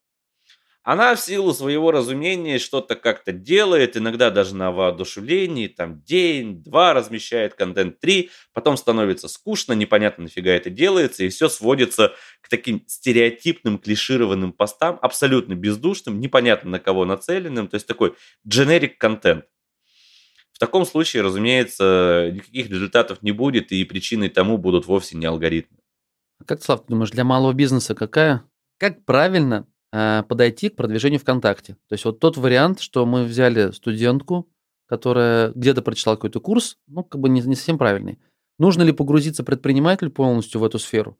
[0.83, 6.95] Она в силу своего разумения что-то как-то делает, иногда даже на воодушевлении, там день, два
[6.95, 12.83] размещает контент, три, потом становится скучно, непонятно нафига это делается, и все сводится к таким
[12.87, 18.15] стереотипным, клишированным постам, абсолютно бездушным, непонятно на кого нацеленным, то есть такой
[18.47, 19.45] generic контент.
[20.51, 25.77] В таком случае, разумеется, никаких результатов не будет, и причиной тому будут вовсе не алгоритмы.
[26.47, 28.43] Как, Слав, ты думаешь, для малого бизнеса какая?
[28.79, 31.73] Как правильно подойти к продвижению ВКонтакте.
[31.89, 34.49] То есть вот тот вариант, что мы взяли студентку,
[34.87, 38.19] которая где-то прочитала какой-то курс, ну, как бы не, не совсем правильный.
[38.57, 41.17] Нужно ли погрузиться предпринимателю полностью в эту сферу?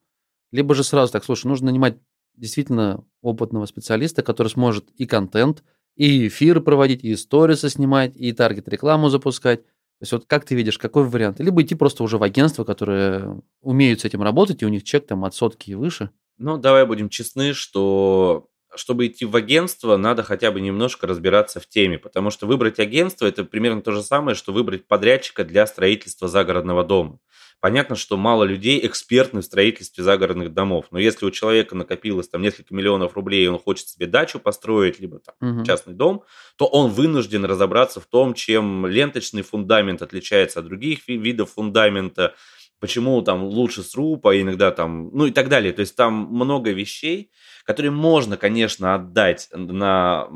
[0.52, 1.96] Либо же сразу так, слушай, нужно нанимать
[2.36, 5.64] действительно опытного специалиста, который сможет и контент,
[5.96, 9.64] и эфиры проводить, и сторисы снимать, и таргет-рекламу запускать.
[9.64, 11.40] То есть вот как ты видишь, какой вариант?
[11.40, 15.06] Либо идти просто уже в агентство, которые умеют с этим работать, и у них чек
[15.06, 16.10] там от сотки и выше.
[16.38, 21.66] Ну, давай будем честны, что чтобы идти в агентство, надо хотя бы немножко разбираться в
[21.66, 26.28] теме, потому что выбрать агентство– это примерно то же самое, что выбрать подрядчика для строительства
[26.28, 27.18] загородного дома.
[27.60, 32.42] Понятно, что мало людей экспертны в строительстве загородных домов, но если у человека накопилось там
[32.42, 35.64] несколько миллионов рублей, и он хочет себе дачу построить, либо там, угу.
[35.64, 36.24] частный дом,
[36.56, 42.34] то он вынужден разобраться в том, чем ленточный фундамент отличается от других видов фундамента,
[42.82, 45.72] почему там лучше сруб, а иногда там, ну и так далее.
[45.72, 47.30] То есть там много вещей,
[47.64, 50.26] которые можно, конечно, отдать на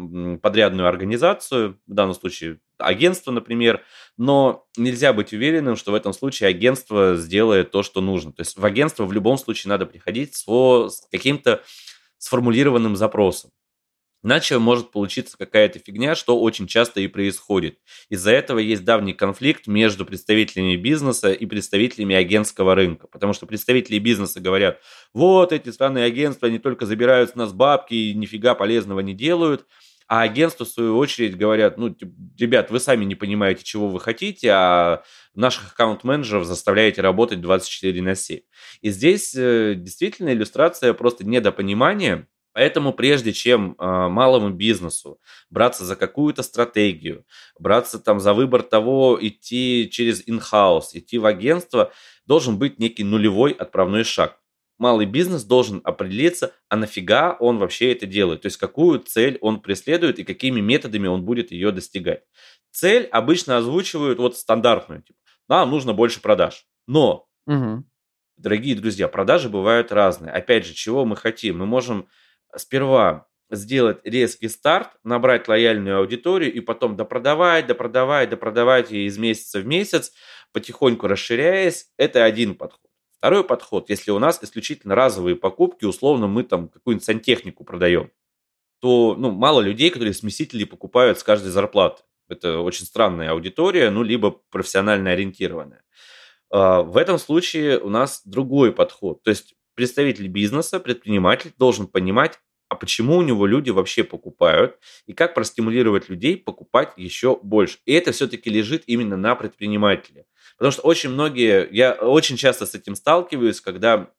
[0.40, 3.82] подрядную организацию, в данном случае агентство, например,
[4.16, 8.30] но нельзя быть уверенным, что в этом случае агентство сделает то, что нужно.
[8.32, 11.64] То есть в агентство в любом случае надо приходить с каким-то
[12.18, 13.50] сформулированным запросом.
[14.26, 17.78] Иначе может получиться какая-то фигня, что очень часто и происходит.
[18.08, 23.06] Из-за этого есть давний конфликт между представителями бизнеса и представителями агентского рынка.
[23.06, 24.80] Потому что представители бизнеса говорят,
[25.14, 29.64] вот эти странные агентства, они только забирают с нас бабки и нифига полезного не делают.
[30.08, 31.94] А агентства, в свою очередь, говорят, ну,
[32.36, 35.04] ребят, вы сами не понимаете, чего вы хотите, а
[35.36, 38.40] наших аккаунт-менеджеров заставляете работать 24 на 7.
[38.80, 45.94] И здесь э, действительно иллюстрация просто недопонимания Поэтому прежде чем э, малому бизнесу браться за
[45.94, 47.26] какую-то стратегию,
[47.58, 51.92] браться там за выбор того, идти через in-house, идти в агентство,
[52.24, 54.40] должен быть некий нулевой отправной шаг.
[54.78, 59.60] Малый бизнес должен определиться, а нафига он вообще это делает, то есть какую цель он
[59.60, 62.22] преследует и какими методами он будет ее достигать.
[62.70, 66.64] Цель обычно озвучивают вот стандартную, типа, нам нужно больше продаж.
[66.86, 67.84] Но, угу.
[68.38, 70.32] дорогие друзья, продажи бывают разные.
[70.32, 71.58] Опять же, чего мы хотим?
[71.58, 72.08] Мы можем
[72.56, 79.60] сперва сделать резкий старт, набрать лояльную аудиторию и потом допродавать, допродавать, допродавать ее из месяца
[79.60, 80.12] в месяц,
[80.52, 82.90] потихоньку расширяясь, это один подход.
[83.18, 88.10] Второй подход, если у нас исключительно разовые покупки, условно мы там какую-нибудь сантехнику продаем,
[88.80, 92.02] то ну, мало людей, которые смесители покупают с каждой зарплаты.
[92.28, 95.82] Это очень странная аудитория, ну, либо профессионально ориентированная.
[96.50, 99.22] А, в этом случае у нас другой подход.
[99.22, 105.12] То есть представитель бизнеса, предприниматель должен понимать, а почему у него люди вообще покупают, и
[105.12, 107.78] как простимулировать людей покупать еще больше.
[107.84, 110.26] И это все-таки лежит именно на предпринимателе.
[110.56, 114.10] Потому что очень многие, я очень часто с этим сталкиваюсь, когда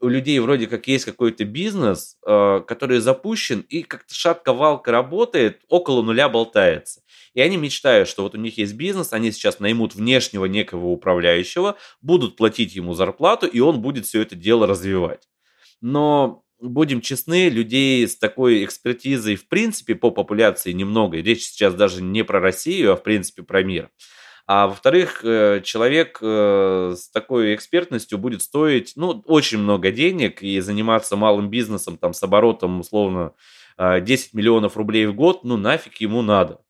[0.00, 6.02] у людей вроде как есть какой-то бизнес, э, который запущен, и как-то шатко-валка работает, около
[6.02, 7.02] нуля болтается.
[7.34, 11.76] И они мечтают, что вот у них есть бизнес, они сейчас наймут внешнего некого управляющего,
[12.00, 15.28] будут платить ему зарплату, и он будет все это дело развивать.
[15.80, 21.18] Но будем честны, людей с такой экспертизой в принципе по популяции немного.
[21.18, 23.90] Речь сейчас даже не про Россию, а в принципе про мир.
[24.46, 30.58] А во-вторых, э, человек э, с такой экспертностью будет стоить ну, очень много денег и
[30.58, 33.32] заниматься малым бизнесом там, с оборотом условно
[33.78, 36.60] 10 э, миллионов рублей в год, ну нафиг ему надо.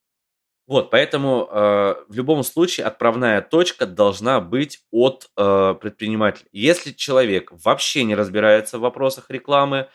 [0.71, 6.47] Вот, поэтому э, в любом случае отправная точка должна быть от э, предпринимателя.
[6.53, 9.89] Если человек вообще не разбирается в вопросах рекламы,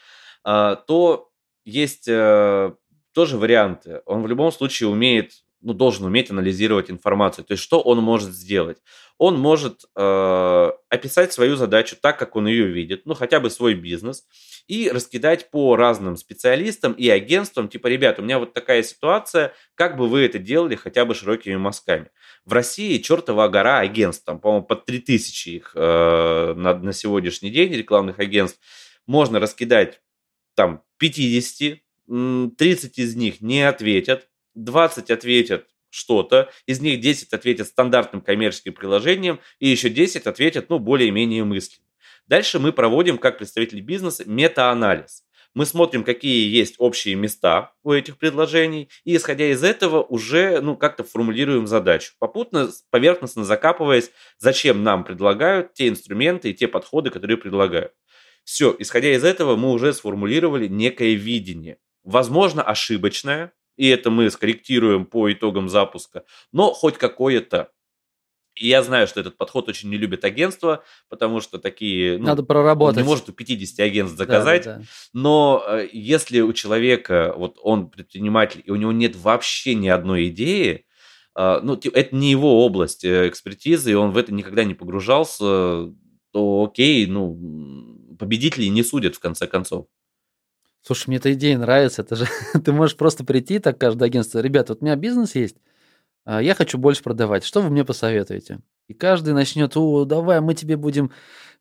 [0.46, 1.30] э, то
[1.64, 2.74] есть э,
[3.14, 4.02] тоже варианты.
[4.06, 7.46] Он в любом случае умеет, ну, должен уметь анализировать информацию.
[7.46, 8.80] То есть, что он может сделать?
[9.18, 13.76] Он может э, описать свою задачу так, как он ее видит, ну, хотя бы свой
[13.76, 14.26] бизнес,
[14.68, 19.98] и раскидать по разным специалистам и агентствам, типа, ребят, у меня вот такая ситуация, как
[19.98, 22.10] бы вы это делали хотя бы широкими мазками?
[22.46, 27.74] В России чертова гора агентств, там, по-моему, под 3000 их э, на, на сегодняшний день
[27.74, 28.60] рекламных агентств,
[29.06, 30.02] можно раскидать
[30.56, 38.22] там 50, 30 из них не ответят, 20 ответят что-то, из них 10 ответят стандартным
[38.22, 41.85] коммерческим приложением, и еще 10 ответят, ну, более-менее мысленно.
[42.28, 45.24] Дальше мы проводим, как представители бизнеса, мета-анализ.
[45.54, 50.76] Мы смотрим, какие есть общие места у этих предложений, и исходя из этого уже ну,
[50.76, 52.14] как-то формулируем задачу.
[52.20, 57.94] Попутно, поверхностно закапываясь, зачем нам предлагают те инструменты и те подходы, которые предлагают.
[58.44, 65.06] Все, исходя из этого, мы уже сформулировали некое видение возможно, ошибочное, и это мы скорректируем
[65.06, 67.72] по итогам запуска, но хоть какое-то.
[68.56, 72.18] И я знаю, что этот подход очень не любит агентство, потому что такие...
[72.18, 72.98] Ну, Надо проработать.
[72.98, 74.64] Не может у 50 агентств заказать.
[74.64, 74.86] Да, да, да.
[75.14, 80.30] Но э, если у человека, вот он предприниматель, и у него нет вообще ни одной
[80.30, 80.86] идеи,
[81.38, 85.94] э, ну, это не его область э, экспертизы, и он в это никогда не погружался,
[86.32, 87.38] то окей, ну,
[88.18, 89.88] победителей не судят в конце концов.
[90.82, 92.04] Слушай, мне эта идея нравится.
[92.04, 92.28] Это же
[92.64, 94.40] ты можешь просто прийти так каждое агентство.
[94.40, 95.75] Ребята, вот у меня бизнес есть, а,
[96.26, 97.44] я хочу больше продавать.
[97.44, 98.60] Что вы мне посоветуете?
[98.88, 101.12] И каждый начнет, о, давай, мы тебе будем,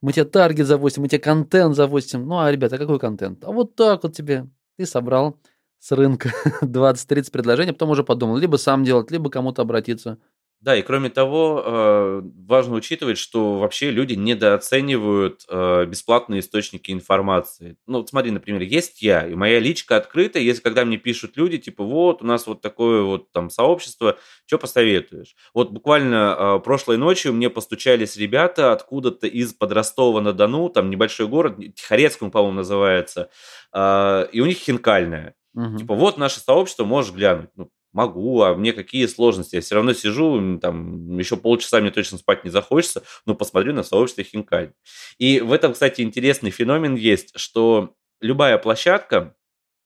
[0.01, 2.27] мы тебе таргет завозим, мы тебе контент завозим.
[2.27, 3.45] Ну, а, ребята, какой контент?
[3.45, 4.47] А вот так вот тебе.
[4.77, 5.39] Ты собрал
[5.79, 10.19] с рынка 20-30 предложений, потом уже подумал, либо сам делать, либо кому-то обратиться.
[10.65, 17.77] Да, и кроме того, э, важно учитывать, что вообще люди недооценивают э, бесплатные источники информации.
[17.87, 21.59] Ну, вот смотри, например, есть я, и моя личка открыта, если когда мне пишут люди,
[21.59, 25.37] типа, вот, у нас вот такое вот там сообщество, что посоветуешь?
[25.53, 32.31] Вот буквально э, прошлой ночью мне постучались ребята откуда-то из Подростова-на-Дону, там небольшой город, Тихорецком,
[32.31, 33.29] по-моему, называется,
[33.77, 35.35] и у них хинкальная.
[35.55, 35.77] Угу.
[35.77, 37.51] Типа, вот наше сообщество, можешь глянуть.
[37.55, 39.57] Ну, могу, а мне какие сложности?
[39.57, 43.83] Я все равно сижу, там, еще полчаса мне точно спать не захочется, но посмотрю на
[43.83, 44.73] сообщество Хинкаль.
[45.19, 49.35] И в этом, кстати, интересный феномен есть, что любая площадка,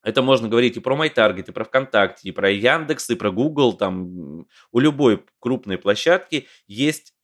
[0.03, 3.75] это можно говорить и про MyTarget, и про ВКонтакте, и про Яндекс, и про Google,
[3.75, 7.15] там, у любой крупной площадки есть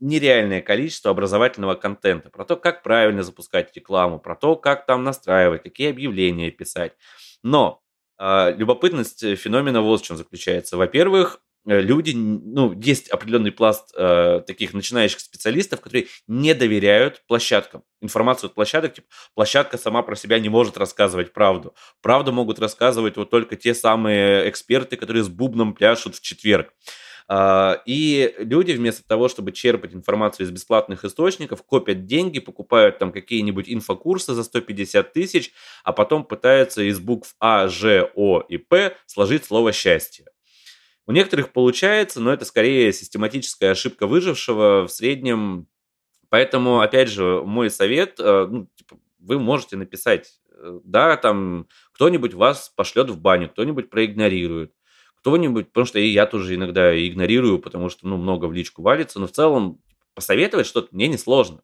[0.00, 5.62] нереальное количество образовательного контента про то, как правильно запускать рекламу, про то, как там настраивать,
[5.62, 6.92] какие объявления писать.
[7.42, 7.83] Но
[8.18, 10.76] любопытность э, феномена вот в чем заключается.
[10.76, 17.82] Во-первых, э, люди, ну, есть определенный пласт э, таких начинающих специалистов, которые не доверяют площадкам.
[18.00, 21.74] Информацию от площадок, типа, площадка сама про себя не может рассказывать правду.
[22.02, 26.72] Правду могут рассказывать вот только те самые эксперты, которые с бубном пляшут в четверг.
[27.26, 33.12] А, и люди вместо того, чтобы черпать информацию из бесплатных источников, копят деньги, покупают там
[33.12, 35.52] какие-нибудь инфокурсы за 150 тысяч,
[35.84, 40.26] а потом пытаются из букв А, Ж, О и П сложить слово «счастье».
[41.06, 45.66] У некоторых получается, но это скорее систематическая ошибка выжившего в среднем.
[46.30, 52.34] Поэтому, опять же, мой совет, э, ну, типа, вы можете написать, э, да, там кто-нибудь
[52.34, 54.72] вас пошлет в баню, кто-нибудь проигнорирует
[55.24, 59.18] кто-нибудь, потому что и я тоже иногда игнорирую, потому что, ну, много в личку валится,
[59.18, 59.80] но в целом
[60.14, 61.62] посоветовать что-то мне не сложно.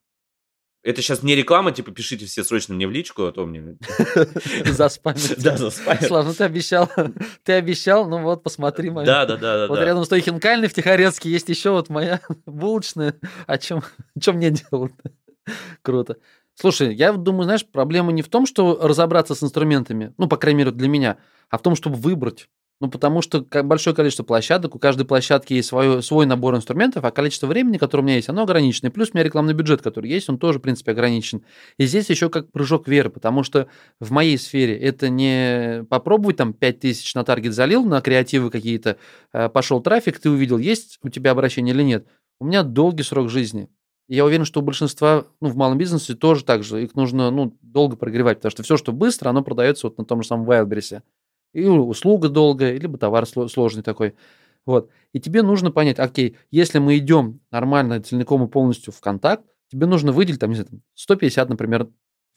[0.82, 3.76] Это сейчас не реклама, типа, пишите все срочно мне в личку, а то мне...
[4.64, 5.34] Заспамить.
[5.44, 6.06] Да, заспамить.
[6.06, 6.90] Слав, ну ты обещал,
[7.44, 8.88] ты обещал, ну вот, посмотри.
[8.88, 9.66] Да, да, да.
[9.68, 13.14] Вот рядом с той хинкальной в Тихорецке есть еще вот моя булочная.
[13.46, 13.82] О чем,
[14.18, 14.94] чем мне делать?
[15.82, 16.16] Круто.
[16.54, 20.60] Слушай, я думаю, знаешь, проблема не в том, что разобраться с инструментами, ну, по крайней
[20.60, 21.18] мере, для меня,
[21.50, 22.48] а в том, чтобы выбрать.
[22.82, 27.10] Ну, потому что большое количество площадок, у каждой площадки есть свой, свой набор инструментов, а
[27.10, 28.90] количество времени, которое у меня есть, оно ограничено.
[28.90, 31.42] плюс у меня рекламный бюджет, который есть, он тоже, в принципе, ограничен.
[31.76, 33.68] И здесь еще как прыжок веры, потому что
[34.00, 38.96] в моей сфере это не попробовать там 5000 на таргет залил, на креативы какие-то,
[39.34, 42.06] э, пошел трафик, ты увидел, есть у тебя обращение или нет.
[42.40, 43.68] У меня долгий срок жизни.
[44.08, 46.82] я уверен, что у большинства, ну, в малом бизнесе тоже так же.
[46.82, 50.22] Их нужно, ну, долго прогревать, потому что все, что быстро, оно продается вот на том
[50.22, 51.02] же самом Wildberries.
[51.52, 54.14] И услуга долгая, либо товар сложный такой.
[54.66, 54.90] Вот.
[55.12, 59.86] И тебе нужно понять, окей, если мы идем нормально, целиком и полностью в контакт, тебе
[59.86, 61.86] нужно выделить, там, не знаю, 150, например,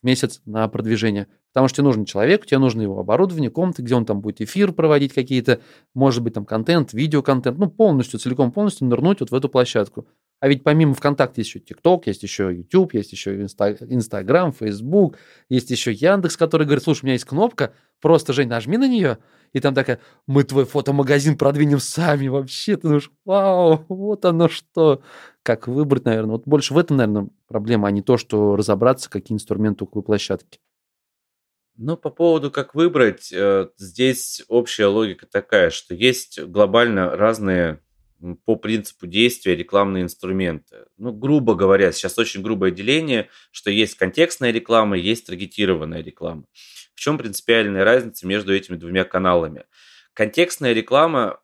[0.02, 1.28] в месяц на продвижение.
[1.52, 4.72] Потому что тебе нужен человек, тебе нужно его оборудование, комнаты, где он там будет эфир
[4.72, 5.62] проводить какие-то,
[5.94, 10.08] может быть, там контент, видеоконтент, ну, полностью, целиком полностью нырнуть вот в эту площадку.
[10.44, 15.16] А ведь помимо ВКонтакте есть еще ТикТок, есть еще YouTube, есть еще Инстаграм, Фейсбук,
[15.48, 19.20] есть еще Яндекс, который говорит, слушай, у меня есть кнопка, просто, Жень, нажми на нее,
[19.54, 22.76] и там такая, мы твой фотомагазин продвинем сами вообще.
[22.76, 25.02] Ты думаешь, вау, вот оно что.
[25.44, 26.34] Как выбрать, наверное.
[26.34, 30.04] Вот больше в этом, наверное, проблема, а не то, что разобраться, какие инструменты у какой
[30.04, 30.60] площадки.
[31.78, 37.80] Ну, по поводу, как выбрать, э, здесь общая логика такая, что есть глобально разные
[38.46, 40.86] по принципу действия рекламные инструменты.
[40.98, 46.46] Ну, грубо говоря, сейчас очень грубое деление, что есть контекстная реклама, есть таргетированная реклама.
[46.96, 49.66] В чем принципиальная разница между этими двумя каналами?
[50.14, 51.40] Контекстная реклама,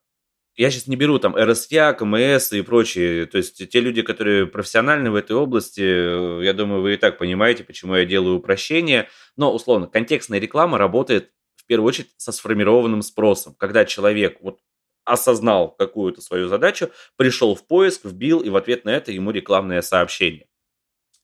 [0.56, 5.10] я сейчас не беру там РСЯ, КМС и прочие, то есть те люди, которые профессиональны
[5.12, 9.54] в этой области, э, я думаю, вы и так понимаете, почему я делаю упрощение, но
[9.54, 14.60] условно, контекстная реклама работает в первую очередь со сформированным спросом, когда человек вот
[15.10, 19.82] осознал какую-то свою задачу, пришел в поиск, вбил, и в ответ на это ему рекламное
[19.82, 20.48] сообщение.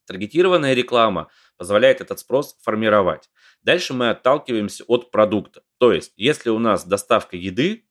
[0.06, 3.28] Таргетированная реклама позволяет этот спрос формировать.
[3.62, 5.62] Дальше мы отталкиваемся от продукта.
[5.78, 7.86] То есть, если у нас доставка еды,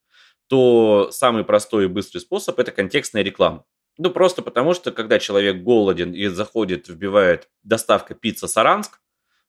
[0.47, 3.65] то самый простой и быстрый способ– это контекстная реклама.
[3.97, 8.99] Ну, просто потому что, когда человек голоден и заходит, вбивает доставка пицца Саранск,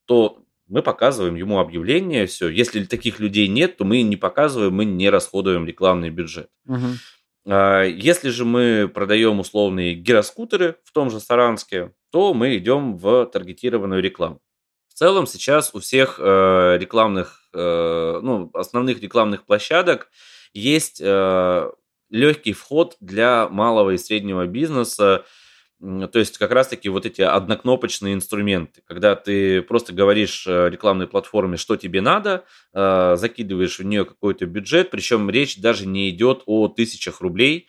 [0.07, 2.49] то мы показываем ему объявление, все.
[2.49, 6.49] Если таких людей нет, то мы не показываем, мы не расходуем рекламный бюджет.
[6.67, 7.53] Угу.
[7.87, 14.03] Если же мы продаем условные гироскутеры в том же Саранске, то мы идем в таргетированную
[14.03, 14.41] рекламу.
[14.89, 20.09] В целом сейчас у всех э, рекламных, э, ну, основных рекламных площадок
[20.55, 21.71] есть э,
[22.09, 25.25] легкий вход для малого и среднего бизнеса,
[25.81, 31.59] то есть как раз-таки вот эти однокнопочные инструменты, когда ты просто говоришь э, рекламной платформе,
[31.59, 36.69] что тебе надо, э, закидываешь в нее какой-то бюджет, причем речь даже не идет о
[36.69, 37.69] тысячах рублей.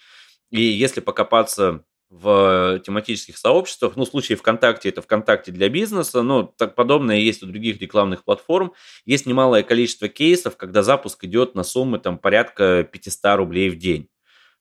[0.52, 6.44] И если покопаться в тематических сообществах, ну, в случае ВКонтакте это ВКонтакте для бизнеса, но
[6.44, 8.72] так подобное есть у других рекламных платформ.
[9.06, 14.08] Есть немалое количество кейсов, когда запуск идет на суммы там порядка 500 рублей в день,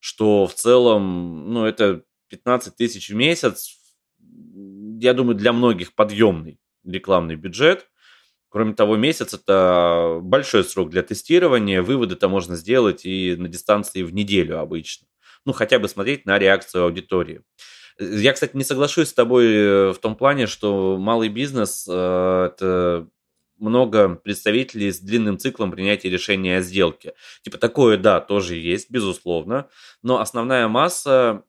[0.01, 3.76] что в целом, ну, это 15 тысяч в месяц,
[5.00, 7.86] я думаю, для многих подъемный рекламный бюджет.
[8.48, 11.82] Кроме того, месяц это большой срок для тестирования.
[11.82, 15.06] Выводы-то можно сделать и на дистанции в неделю обычно.
[15.44, 17.42] Ну, хотя бы смотреть на реакцию аудитории.
[17.98, 23.08] Я, кстати, не соглашусь с тобой э, в том плане, что малый бизнес э, это
[23.58, 27.14] много представителей с длинным циклом принятия решения о сделке.
[27.42, 29.68] Типа такое, да, тоже есть, безусловно.
[30.02, 31.44] Но основная масса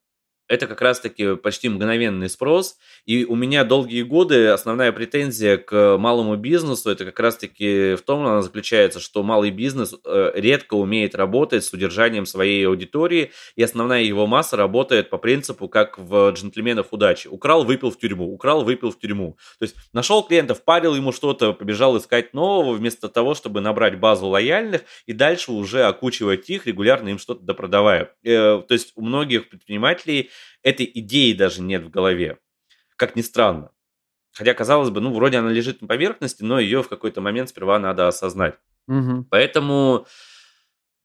[0.48, 2.78] это как раз-таки почти мгновенный спрос.
[3.06, 8.26] И у меня долгие годы основная претензия к малому бизнесу, это как раз-таки в том,
[8.26, 14.04] она заключается, что малый бизнес э, редко умеет работать с удержанием своей аудитории, и основная
[14.04, 17.28] его масса работает по принципу, как в «Джентльменах удачи».
[17.28, 19.38] Украл, выпил в тюрьму, украл, выпил в тюрьму.
[19.60, 24.28] То есть нашел клиента, впарил ему что-то, побежал искать нового, вместо того, чтобы набрать базу
[24.28, 28.14] лояльных и дальше уже окучивать их, регулярно им что-то допродавая.
[28.24, 30.30] Э, то есть у многих предпринимателей
[30.64, 32.40] этой идеи даже нет в голове.
[32.96, 33.72] Как ни странно.
[34.34, 37.80] Хотя, казалось бы, ну, вроде она лежит на поверхности, но ее в какой-то момент сперва
[37.80, 38.56] надо осознать.
[38.88, 39.28] Угу.
[39.30, 40.06] Поэтому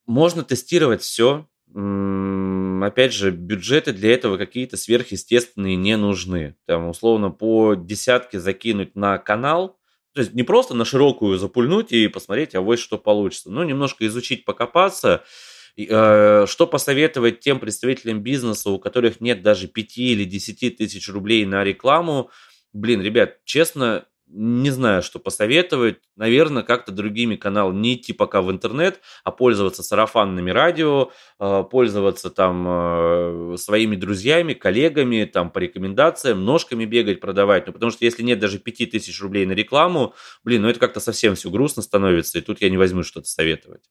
[0.06, 1.48] можно тестировать все.
[1.74, 6.56] Опять же, бюджеты для этого какие-то сверхъестественные не нужны.
[6.66, 9.78] Там, условно, по десятке закинуть на канал,
[10.12, 14.06] то есть не просто на широкую запульнуть и посмотреть, а вот что получится, но немножко
[14.06, 15.24] изучить, покопаться–
[15.76, 21.64] что посоветовать тем представителям бизнеса, у которых нет даже 5 или 10 тысяч рублей на
[21.64, 22.30] рекламу?
[22.72, 25.98] Блин, ребят, честно, не знаю, что посоветовать.
[26.16, 32.30] Наверное, как-то другими каналами не идти пока в интернет, а пользоваться сарафанными радио, э, пользоваться
[32.30, 37.66] там э, своими друзьями, коллегами, там по рекомендациям, ножками бегать, продавать.
[37.66, 40.14] Ну, потому что если нет даже 5000 рублей на рекламу,
[40.44, 43.82] блин, ну это как-то совсем все грустно становится, и тут я не возьму что-то советовать.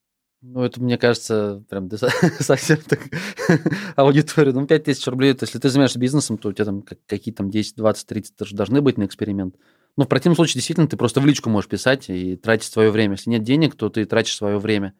[0.43, 1.89] Ну, это, мне кажется, прям
[2.39, 2.99] совсем так
[3.95, 4.51] аудитория.
[4.53, 7.51] Ну, 5 тысяч рублей, то если ты занимаешься бизнесом, то у тебя там какие там
[7.51, 9.55] 10, 20, 30 тоже должны быть на эксперимент.
[9.97, 13.13] Но в противном случае, действительно, ты просто в личку можешь писать и тратить свое время.
[13.13, 14.95] Если нет денег, то ты тратишь свое время.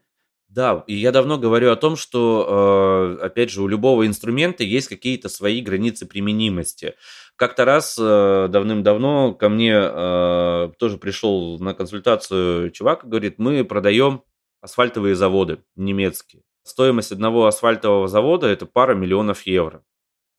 [0.47, 4.89] Да, и я давно говорю о том, что, э, опять же, у любого инструмента есть
[4.89, 6.95] какие-то свои границы применимости.
[7.37, 13.63] Как-то раз э, давным-давно ко мне э, тоже пришел на консультацию чувак и говорит, мы
[13.63, 14.23] продаем
[14.61, 16.43] асфальтовые заводы немецкие.
[16.63, 19.83] Стоимость одного асфальтового завода– это пара миллионов евро.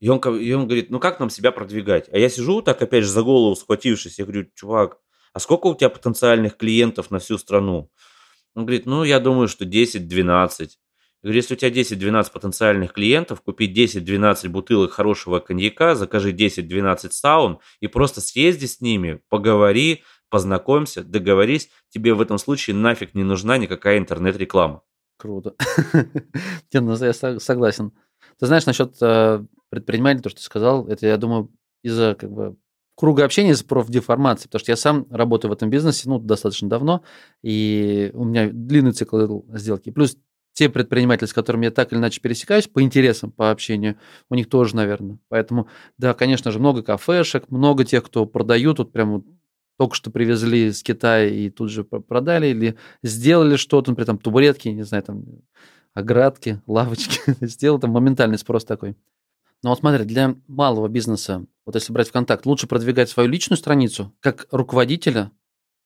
[0.01, 2.09] И он, и он говорит, ну как нам себя продвигать?
[2.13, 4.99] А я сижу так, опять же, за голову схватившись, я говорю, чувак,
[5.33, 7.91] а сколько у тебя потенциальных клиентов на всю страну?
[8.55, 10.71] Он говорит, ну, я думаю, что 10-12.
[11.23, 17.11] Я говорю, если у тебя 10-12 потенциальных клиентов, купи 10-12 бутылок хорошего коньяка, закажи 10-12
[17.13, 20.03] саун и просто съезди с ними, поговори,
[20.33, 21.69] познакомься, договорись.
[21.91, 24.83] Тебе в этом случае нафиг не нужна никакая интернет-реклама.
[25.19, 25.55] Круто.
[26.73, 27.93] Ну, я согласен.
[28.41, 31.51] Ты знаешь, насчет э, предпринимателей, то, что ты сказал, это, я думаю,
[31.83, 32.57] из-за как бы
[32.97, 37.03] круга общения из профдеформации, потому что я сам работаю в этом бизнесе, ну, достаточно давно,
[37.43, 39.91] и у меня длинный цикл сделки.
[39.91, 40.17] Плюс
[40.55, 43.99] те предприниматели, с которыми я так или иначе пересекаюсь по интересам, по общению,
[44.31, 45.19] у них тоже, наверное.
[45.29, 45.69] Поэтому,
[45.99, 49.25] да, конечно же, много кафешек, много тех, кто продают, вот прям
[49.83, 54.69] только что привезли с Китая и тут же продали, или сделали что-то, например, там табуретки,
[54.69, 55.25] не знаю, там
[55.93, 58.97] оградки, лавочки, сделал там моментальный спрос такой.
[59.65, 63.59] Но вот смотри, для малого бизнеса, вот если брать в контакт, лучше продвигать свою личную
[63.59, 65.33] страницу как руководителя,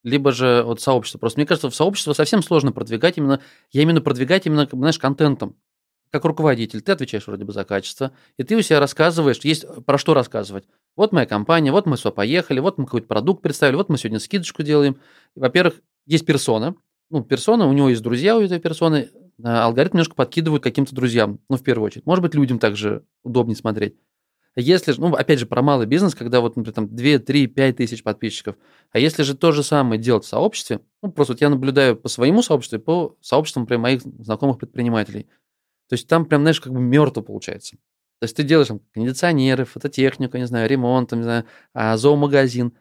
[0.03, 1.18] либо же вот сообщество.
[1.18, 3.40] Просто мне кажется, в сообщество совсем сложно продвигать именно,
[3.72, 5.57] я именно продвигать именно, знаешь, контентом.
[6.11, 9.98] Как руководитель, ты отвечаешь вроде бы за качество, и ты у себя рассказываешь, есть про
[9.98, 10.64] что рассказывать.
[10.96, 14.18] Вот моя компания, вот мы сюда поехали, вот мы какой-то продукт представили, вот мы сегодня
[14.18, 14.98] скидочку делаем.
[15.34, 16.76] Во-первых, есть персона,
[17.11, 19.11] ну, персона, у него есть друзья у этой персоны,
[19.42, 22.07] а алгоритм немножко подкидывают каким-то друзьям, ну, в первую очередь.
[22.07, 23.96] Может быть, людям также удобнее смотреть.
[24.59, 27.76] Если же, ну, опять же, про малый бизнес, когда вот, например, там 2, 3, 5
[27.76, 28.57] тысяч подписчиков,
[28.90, 32.09] а если же то же самое делать в сообществе, ну, просто вот я наблюдаю по
[32.09, 35.26] своему сообществу по сообществам прям моих знакомых предпринимателей,
[35.89, 37.76] то есть там прям, знаешь, как бы мертво получается.
[38.20, 42.72] То есть ты делаешь там кондиционеры, фототехнику, не знаю, ремонт, там, не знаю, а, зоомагазин.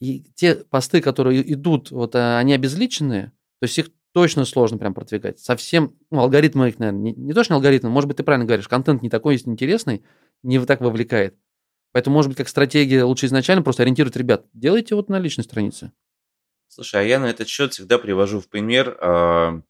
[0.00, 3.26] И те посты, которые идут, вот а, они обезличенные,
[3.60, 5.38] то есть их точно сложно прям продвигать.
[5.40, 9.02] Совсем, ну, алгоритмы их, наверное, не, не точно алгоритмы, может быть, ты правильно говоришь, контент
[9.02, 10.04] не такой есть интересный,
[10.42, 11.36] не так вовлекает.
[11.92, 14.46] Поэтому, может быть, как стратегия лучше изначально просто ориентировать ребят.
[14.52, 15.92] Делайте вот на личной странице.
[16.66, 19.60] Слушай, а я на этот счет всегда привожу в пример э,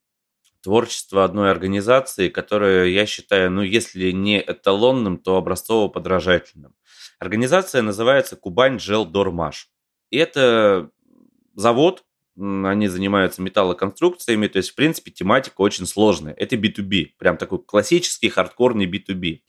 [0.64, 6.74] творчество одной организации, которая, я считаю, ну, если не эталонным, то образцово-подражательным.
[7.18, 9.68] Организация называется Кубань Джел Дормаш.
[10.10, 10.90] И это
[11.54, 12.04] завод,
[12.36, 16.32] они занимаются металлоконструкциями, то есть, в принципе, тематика очень сложная.
[16.32, 19.40] Это B2B, прям такой классический хардкорный B2B.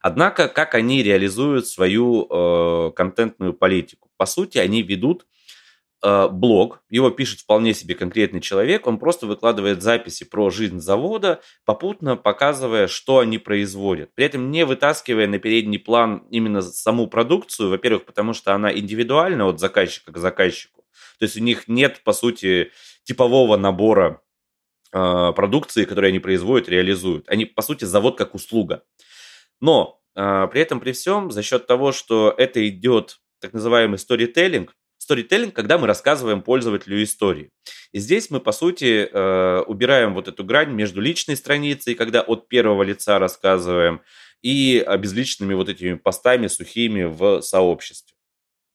[0.00, 4.10] Однако, как они реализуют свою э, контентную политику?
[4.16, 5.26] По сути, они ведут
[6.04, 11.40] э, блог, его пишет вполне себе конкретный человек, он просто выкладывает записи про жизнь завода,
[11.64, 14.14] попутно показывая, что они производят.
[14.14, 19.46] При этом не вытаскивая на передний план именно саму продукцию, во-первых, потому что она индивидуальна
[19.46, 20.84] от заказчика к заказчику,
[21.18, 22.70] то есть у них нет, по сути,
[23.04, 24.20] типового набора
[24.92, 27.28] э, продукции, которые они производят, реализуют.
[27.28, 28.84] Они, по сути, завод как услуга.
[29.60, 34.74] Но э, при этом, при всем, за счет того, что это идет так называемый сторителлинг,
[35.04, 37.50] сторителлинг, когда мы рассказываем пользователю истории.
[37.92, 42.48] И здесь мы, по сути, э, убираем вот эту грань между личной страницей, когда от
[42.48, 44.00] первого лица рассказываем,
[44.42, 48.14] и безличными вот этими постами сухими в сообществе.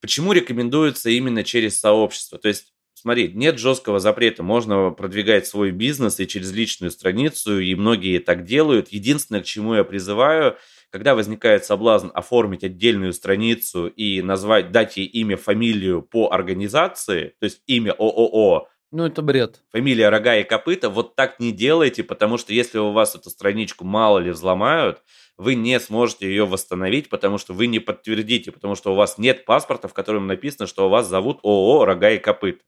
[0.01, 2.39] Почему рекомендуется именно через сообщество?
[2.39, 7.73] То есть Смотри, нет жесткого запрета, можно продвигать свой бизнес и через личную страницу, и
[7.73, 8.89] многие так делают.
[8.89, 10.57] Единственное, к чему я призываю,
[10.89, 17.45] когда возникает соблазн оформить отдельную страницу и назвать, дать ей имя, фамилию по организации, то
[17.45, 19.61] есть имя ООО, ну, это бред.
[19.71, 20.89] Фамилия рога и копыта.
[20.89, 25.03] Вот так не делайте, потому что если у вас эту страничку мало ли взломают,
[25.37, 29.45] вы не сможете ее восстановить, потому что вы не подтвердите, потому что у вас нет
[29.45, 32.63] паспорта, в котором написано, что у вас зовут ООО «Рога и копыта».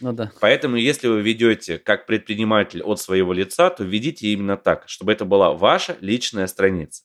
[0.00, 0.32] Ну да.
[0.40, 5.24] Поэтому, если вы ведете как предприниматель от своего лица, то ведите именно так, чтобы это
[5.24, 7.02] была ваша личная страница.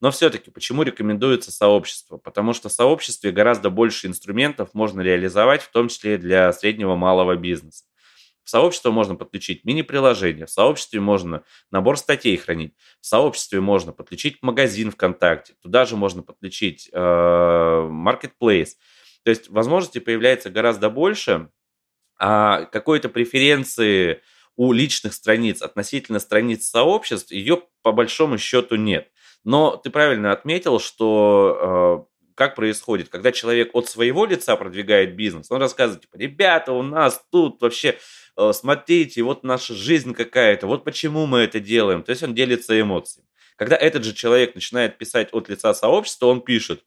[0.00, 2.18] Но все-таки, почему рекомендуется сообщество?
[2.18, 7.36] Потому что в сообществе гораздо больше инструментов можно реализовать, в том числе для среднего малого
[7.36, 7.84] бизнеса.
[8.42, 14.42] В сообщество можно подключить мини-приложение, в сообществе можно набор статей хранить, в сообществе можно подключить
[14.42, 18.72] магазин ВКонтакте, туда же можно подключить э, marketplace.
[19.22, 21.48] То есть возможностей появляется гораздо больше,
[22.18, 24.22] а какой-то преференции
[24.56, 29.08] у личных страниц относительно страниц сообществ ее по большому счету нет.
[29.44, 35.50] Но ты правильно отметил, что э, как происходит, когда человек от своего лица продвигает бизнес,
[35.50, 37.98] он рассказывает, типа, ребята, у нас тут вообще,
[38.36, 42.02] э, смотрите, вот наша жизнь какая-то, вот почему мы это делаем.
[42.02, 43.28] То есть он делится эмоциями.
[43.56, 46.84] Когда этот же человек начинает писать от лица сообщества, он пишет,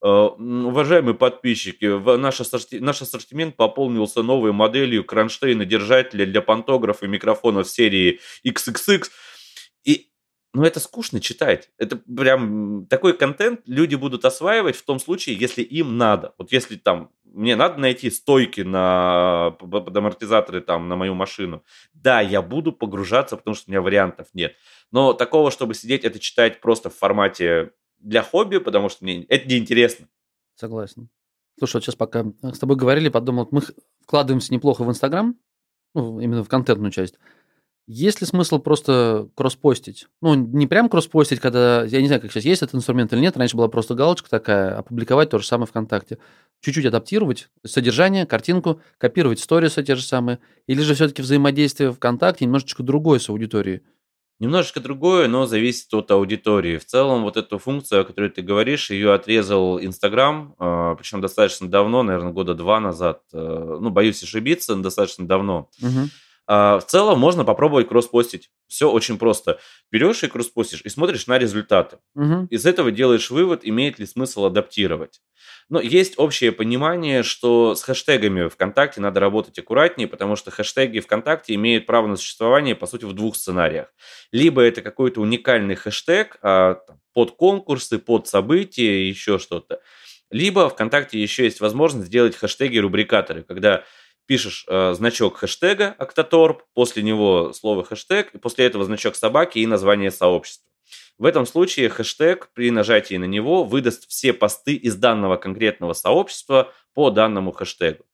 [0.00, 1.86] Уважаемые подписчики,
[2.16, 2.76] наш, ассорти...
[2.76, 9.04] наш ассортимент пополнился новой моделью кронштейна держателя для пантографа и микрофонов серии XXX.
[9.84, 10.10] И
[10.52, 11.70] ну, это скучно читать.
[11.78, 16.34] Это прям такой контент люди будут осваивать в том случае, если им надо.
[16.38, 21.62] Вот если там мне надо найти стойки на под амортизаторы там на мою машину.
[21.92, 24.54] Да, я буду погружаться, потому что у меня вариантов нет.
[24.90, 29.48] Но такого, чтобы сидеть это читать просто в формате для хобби, потому что мне это
[29.48, 30.08] неинтересно.
[30.54, 31.08] Согласен.
[31.58, 33.62] Слушай, вот сейчас пока с тобой говорили, подумал, мы
[34.02, 35.36] вкладываемся неплохо в Инстаграм,
[35.94, 37.14] ну, именно в контентную часть.
[37.88, 40.08] Есть ли смысл просто кросспостить?
[40.20, 43.36] Ну, не прям кросспостить, когда, я не знаю, как сейчас есть этот инструмент или нет,
[43.36, 46.18] раньше была просто галочка такая, опубликовать то же самое ВКонтакте.
[46.60, 52.82] Чуть-чуть адаптировать содержание, картинку, копировать сторисы те же самые, или же все-таки взаимодействие ВКонтакте немножечко
[52.82, 53.82] другое с аудиторией?
[54.38, 56.76] Немножечко другое, но зависит от аудитории.
[56.76, 61.68] В целом, вот эту функцию, о которой ты говоришь, ее отрезал Инстаграм, а, причем достаточно
[61.68, 63.22] давно, наверное, года два назад.
[63.32, 65.70] Э, ну, боюсь ошибиться, достаточно давно.
[65.80, 66.10] Угу.
[66.46, 68.50] В целом можно попробовать кросспостить.
[68.68, 69.58] Все очень просто.
[69.90, 71.98] Берешь и кросспостишь и смотришь на результаты.
[72.14, 72.48] Угу.
[72.50, 75.20] Из этого делаешь вывод, имеет ли смысл адаптировать.
[75.68, 81.54] Но есть общее понимание, что с хэштегами ВКонтакте надо работать аккуратнее, потому что хэштеги ВКонтакте
[81.54, 83.92] имеют право на существование, по сути, в двух сценариях.
[84.30, 86.78] Либо это какой-то уникальный хэштег а,
[87.12, 89.80] под конкурсы, под события, еще что-то.
[90.30, 93.84] Либо ВКонтакте еще есть возможность сделать хэштеги-рубрикаторы, когда
[94.26, 99.66] пишешь э, значок хэштега Octotorp, после него слово хэштег, и после этого значок собаки и
[99.66, 100.70] название сообщества.
[101.18, 106.72] В этом случае хэштег при нажатии на него выдаст все посты из данного конкретного сообщества
[106.94, 108.04] по данному хэштегу.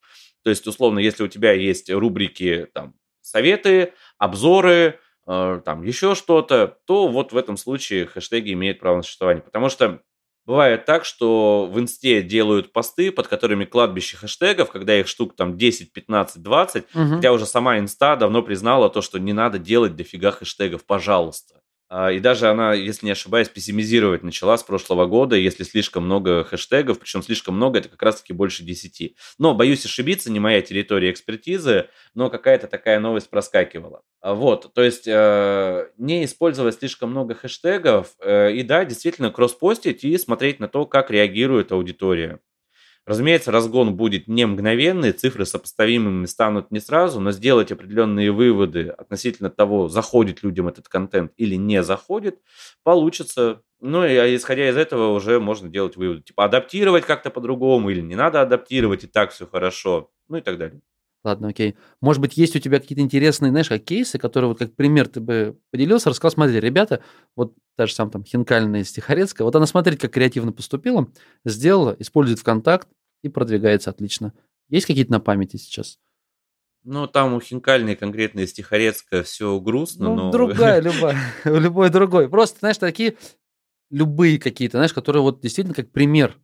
[0.44, 6.78] То есть, условно, если у тебя есть рубрики там, советы, обзоры, э, там еще что-то,
[6.86, 9.42] то вот в этом случае хэштеги имеют право на существование.
[9.42, 10.02] Потому что
[10.44, 15.56] Бывает так, что в инсте делают посты, под которыми кладбище хэштегов, когда их штук там
[15.56, 17.14] 10, 15, 20, угу.
[17.16, 21.62] хотя уже сама инста давно признала то, что не надо делать дофига хэштегов, пожалуйста.
[21.94, 26.42] А, и даже она, если не ошибаюсь, пессимизировать начала с прошлого года, если слишком много
[26.42, 29.14] хэштегов, причем слишком много, это как раз-таки больше 10.
[29.38, 34.00] Но, боюсь ошибиться, не моя территория экспертизы, но какая-то такая новость проскакивала.
[34.22, 40.02] А, вот, то есть э, не использовать слишком много хэштегов, э, и да, действительно кросспостить
[40.02, 42.40] и смотреть на то, как реагирует аудитория.
[43.06, 49.50] Разумеется, разгон будет не мгновенный, цифры сопоставимыми станут не сразу, но сделать определенные выводы относительно
[49.50, 52.38] того, заходит людям этот контент или не заходит,
[52.84, 53.62] получится.
[53.80, 56.22] Ну и а исходя из этого уже можно делать выводы.
[56.22, 60.56] Типа адаптировать как-то по-другому или не надо адаптировать, и так все хорошо, ну и так
[60.58, 60.80] далее.
[61.24, 61.76] Ладно, окей.
[62.00, 65.20] Может быть, есть у тебя какие-то интересные, знаешь, как кейсы, которые вот как пример ты
[65.20, 67.02] бы поделился, рассказал, смотри, ребята,
[67.36, 71.08] вот та же сам там Хинкальная из Тихорецка, вот она, смотрите, как креативно поступила,
[71.44, 72.88] сделала, использует ВКонтакт
[73.22, 74.32] и продвигается отлично.
[74.68, 76.00] Есть какие-то на памяти сейчас?
[76.82, 80.30] Ну, там у Хинкальной конкретно из Тихорецка все грустно, ну, но...
[80.32, 82.28] другая, любая, любой другой.
[82.28, 83.16] Просто, знаешь, такие
[83.90, 86.36] любые какие-то, знаешь, которые вот действительно как пример.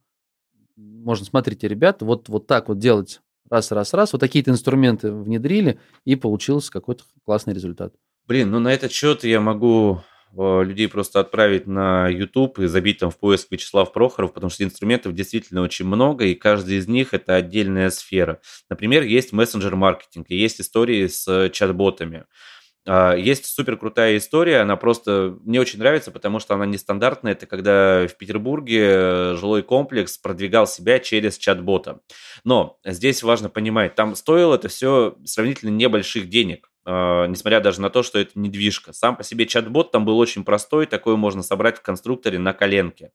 [0.76, 3.20] Можно, смотрите, ребята, вот, вот так вот делать
[3.50, 7.94] раз, раз, раз, вот такие-то инструменты внедрили, и получился какой-то классный результат.
[8.26, 10.02] Блин, ну на этот счет я могу
[10.36, 14.64] э, людей просто отправить на YouTube и забить там в поиск Вячеслав Прохоров, потому что
[14.64, 18.40] инструментов действительно очень много, и каждый из них это отдельная сфера.
[18.68, 22.26] Например, есть мессенджер-маркетинг, и есть истории с чат-ботами.
[22.88, 27.32] А, есть супер крутая история, она просто мне очень нравится, потому что она нестандартная.
[27.32, 32.00] Это когда в Петербурге жилой комплекс продвигал себя через чат-бота.
[32.44, 37.90] Но здесь важно понимать, там стоило это все сравнительно небольших денег а, несмотря даже на
[37.90, 38.94] то, что это недвижка.
[38.94, 43.12] Сам по себе чат-бот там был очень простой, такой можно собрать в конструкторе на коленке.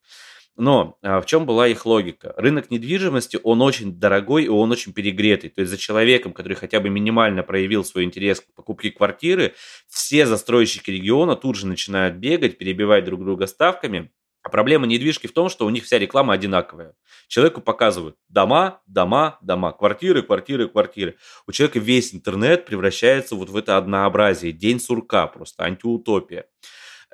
[0.56, 2.34] Но а, в чем была их логика?
[2.38, 5.49] Рынок недвижимости, он очень дорогой и он очень перегретый.
[5.49, 9.56] То есть за человеком, который хотя бы минимально проявил свой интерес к покупке квартиры,
[9.88, 14.12] все застройщики региона тут же начинают бегать, перебивать друг друга ставками.
[14.43, 16.95] А проблема недвижки в том, что у них вся реклама одинаковая.
[17.30, 21.16] Человеку показывают дома, дома, дома, квартиры, квартиры, квартиры.
[21.47, 24.51] У человека весь интернет превращается вот в это однообразие.
[24.51, 26.45] День сурка просто, антиутопия.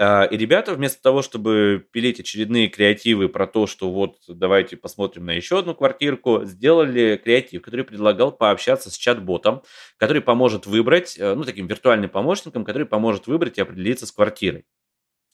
[0.02, 5.26] А, и ребята вместо того, чтобы пилить очередные креативы про то, что вот давайте посмотрим
[5.26, 9.62] на еще одну квартирку, сделали креатив, который предлагал пообщаться с чат-ботом,
[9.98, 14.64] который поможет выбрать, э, ну, таким виртуальным помощником, который поможет выбрать и определиться с квартирой.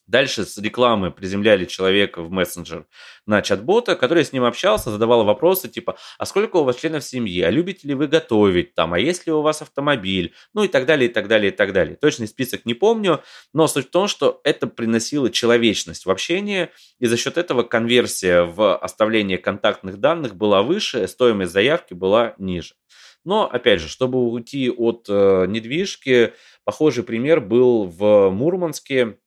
[0.07, 2.85] Дальше с рекламы приземляли человека в мессенджер
[3.25, 7.41] на чат-бота, который с ним общался, задавал вопросы типа, а сколько у вас членов семьи,
[7.41, 10.85] а любите ли вы готовить, там, а есть ли у вас автомобиль, ну и так
[10.85, 11.95] далее, и так далее, и так далее.
[11.95, 17.07] Точный список не помню, но суть в том, что это приносило человечность в общении, и
[17.07, 22.75] за счет этого конверсия в оставление контактных данных была выше, стоимость заявки была ниже.
[23.23, 26.33] Но, опять же, чтобы уйти от э, недвижки,
[26.63, 29.17] похожий пример был в Мурманске,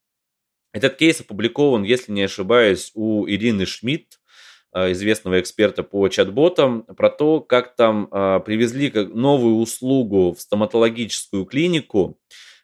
[0.73, 4.21] этот кейс опубликован, если не ошибаюсь, у Ирины Шмидт.
[4.75, 11.47] э, известного эксперта по чат-ботам, про то, как там э, привезли новую услугу в стоматологическую
[11.47, 12.19] клинику,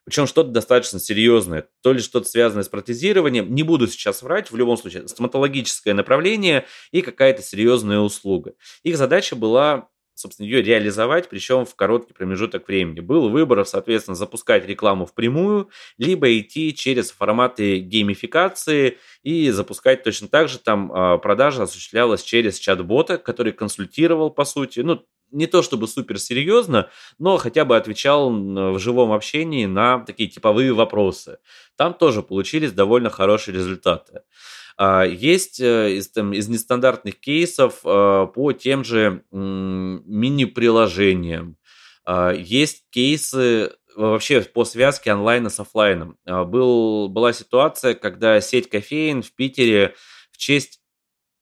[0.04, 3.54] причем что-то достаточно серьезное, то ли что-то связанное с протезированием.
[3.54, 8.52] Не буду сейчас врать, в любом случае, стоматологическое направление и какая-то серьезная услуга.
[8.82, 13.00] Их задача была собственно, ее реализовать, причем в короткий промежуток времени.
[13.00, 20.48] Был выбор, соответственно, запускать рекламу впрямую, либо идти через форматы геймификации и запускать точно так
[20.48, 20.58] же.
[20.58, 26.18] Там а, продажа осуществлялась через чат-бота, который консультировал, по сути, ну, не то чтобы супер
[26.18, 31.38] серьезно, но хотя бы отвечал в живом общении на такие типовые вопросы.
[31.76, 34.22] Там тоже получились довольно хорошие результаты.
[34.76, 41.56] А, есть э, из, там, из нестандартных кейсов а, по тем же мини-приложениям.
[42.04, 46.18] А, есть кейсы вообще по связке онлайна с офлайном.
[46.26, 49.94] Был, была ситуация, когда сеть кофеин в Питере
[50.32, 50.80] в честь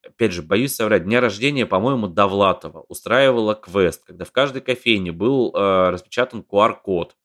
[0.06, 5.54] опять же, боюсь соврать, дня рождения, по-моему, Довлатова устраивала квест, когда в каждой кофейне был
[5.54, 7.16] э, распечатан QR-код,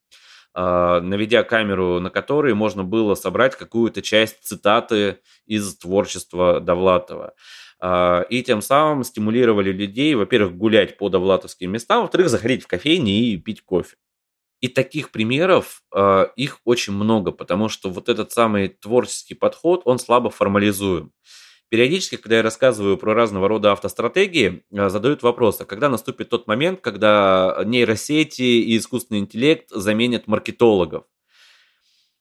[0.54, 7.34] наведя камеру на который можно было собрать какую-то часть цитаты из творчества Довлатова.
[7.80, 13.30] Э, и тем самым стимулировали людей, во-первых, гулять по довлатовским местам, во-вторых, заходить в кофейни
[13.30, 13.96] и пить кофе.
[14.60, 19.98] И таких примеров, э, их очень много, потому что вот этот самый творческий подход, он
[19.98, 21.12] слабо формализуем.
[21.68, 26.46] Периодически, когда я рассказываю про разного рода автостратегии, э, задают вопрос, а когда наступит тот
[26.46, 31.04] момент, когда нейросети и искусственный интеллект заменят маркетологов?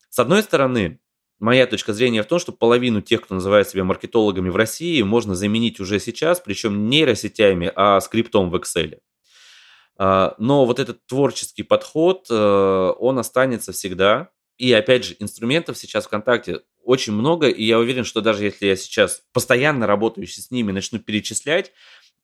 [0.10, 1.00] С одной стороны,
[1.40, 5.34] моя точка зрения в том, что половину тех, кто называет себя маркетологами в России, можно
[5.34, 9.00] заменить уже сейчас, причем не нейросетями, а скриптом в Excel.
[9.98, 14.30] А, но вот этот творческий подход, э, он останется всегда.
[14.58, 18.76] И опять же, инструментов сейчас ВКонтакте очень много, и я уверен, что даже если я
[18.76, 21.74] сейчас постоянно работающий с ними начну перечислять,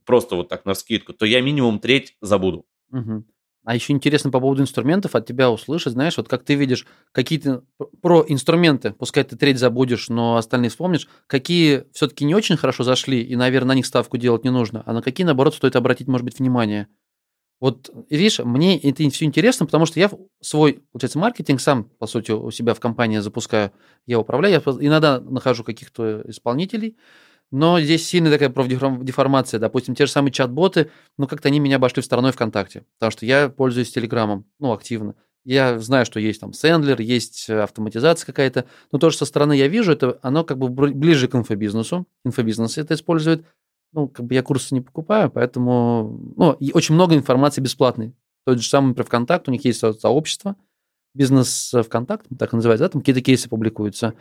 [0.06, 2.66] просто вот так на скидку, то я минимум треть забуду.
[2.92, 3.26] Угу.
[3.66, 7.64] А еще интересно по поводу инструментов от тебя услышать, знаешь, вот как ты видишь какие-то
[8.02, 13.22] про инструменты, пускай ты треть забудешь, но остальные вспомнишь, какие все-таки не очень хорошо зашли,
[13.22, 16.26] и, наверное, на них ставку делать не нужно, а на какие, наоборот, стоит обратить, может
[16.26, 16.90] быть, внимание.
[17.64, 20.12] Вот, видишь, мне это все интересно, потому что я
[20.42, 23.72] свой, получается, маркетинг сам, по сути, у себя в компании запускаю,
[24.06, 26.98] я управляю, я иногда нахожу каких-то исполнителей,
[27.52, 29.62] но здесь сильная такая профдеформация.
[29.62, 33.26] Допустим, те же самые чат-боты, ну, как-то они меня обошли в стороной ВКонтакте, потому что
[33.26, 35.16] я пользуюсь Телеграмом, ну, активно.
[35.46, 39.70] Я знаю, что есть там сендлер, есть автоматизация какая-то, но то, что со стороны я
[39.70, 42.08] вижу, это оно как бы ближе к инфобизнесу.
[42.26, 43.46] Инфобизнес это использует
[43.94, 48.14] ну, как бы я курсы не покупаю, поэтому, ну, и очень много информации бесплатной.
[48.46, 50.56] Тот же самый про ВКонтакт, у них есть сообщество,
[51.14, 54.14] бизнес ВКонтакт, так и называется, да, там какие-то кейсы публикуются,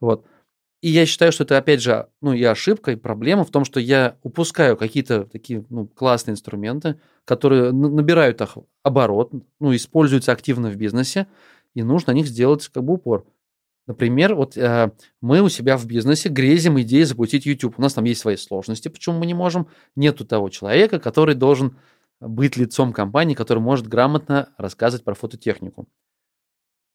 [0.00, 0.24] вот.
[0.82, 3.80] И я считаю, что это, опять же, ну, и ошибка, и проблема в том, что
[3.80, 8.40] я упускаю какие-то такие, ну, классные инструменты, которые набирают
[8.82, 11.26] оборот, ну, используются активно в бизнесе,
[11.74, 13.26] и нужно на них сделать как бы упор.
[13.86, 17.78] Например, вот э, мы у себя в бизнесе грезим идеей запустить YouTube.
[17.78, 19.68] У нас там есть свои сложности, почему мы не можем.
[19.94, 21.78] Нету того человека, который должен
[22.20, 25.86] быть лицом компании, который может грамотно рассказывать про фототехнику.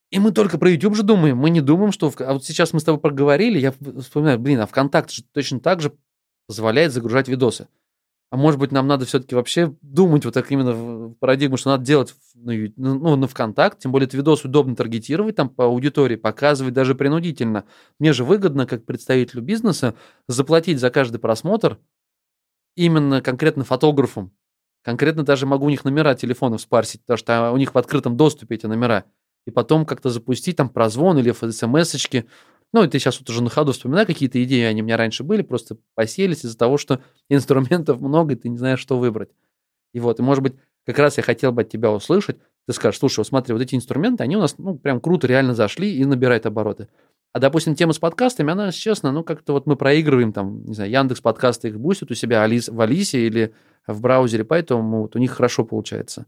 [0.10, 1.38] И мы только про YouTube же думаем.
[1.38, 2.12] Мы не думаем, что...
[2.20, 5.80] А вот сейчас мы с тобой проговорили, я вспоминаю, блин, а ВКонтакте же точно так
[5.80, 5.94] же
[6.48, 7.70] позволяет загружать видосы.
[8.32, 11.84] А может быть, нам надо все-таки вообще думать вот так именно в парадигму, что надо
[11.84, 16.74] делать на, ну, на ВКонтакте, тем более этот видос удобно таргетировать там по аудитории, показывать
[16.74, 17.66] даже принудительно.
[18.00, 19.96] Мне же выгодно, как представителю бизнеса,
[20.30, 21.78] заплатить за каждый просмотр
[22.78, 24.32] именно конкретно фотографам.
[24.82, 28.56] Конкретно даже могу у них номера телефонов спарсить, потому что у них в открытом доступе
[28.56, 29.04] эти номера.
[29.46, 32.28] И потом как-то запустить там прозвон или смс-очки,
[32.74, 35.24] ну, и ты сейчас вот уже на ходу вспоминай какие-то идеи, они у меня раньше
[35.24, 39.30] были, просто поселись из-за того, что инструментов много, и ты не знаешь, что выбрать.
[39.94, 40.56] И вот, и может быть,
[40.86, 43.76] как раз я хотел бы от тебя услышать, ты скажешь, слушай, вот смотри, вот эти
[43.76, 46.88] инструменты, они у нас, ну, прям круто реально зашли и набирают обороты.
[47.34, 50.92] А, допустим, тема с подкастами, она, честно, ну, как-то вот мы проигрываем там, не знаю,
[50.92, 53.54] Яндекс подкасты их бустят у себя Алис, в Алисе или
[53.88, 56.26] в браузере, поэтому вот у них хорошо получается.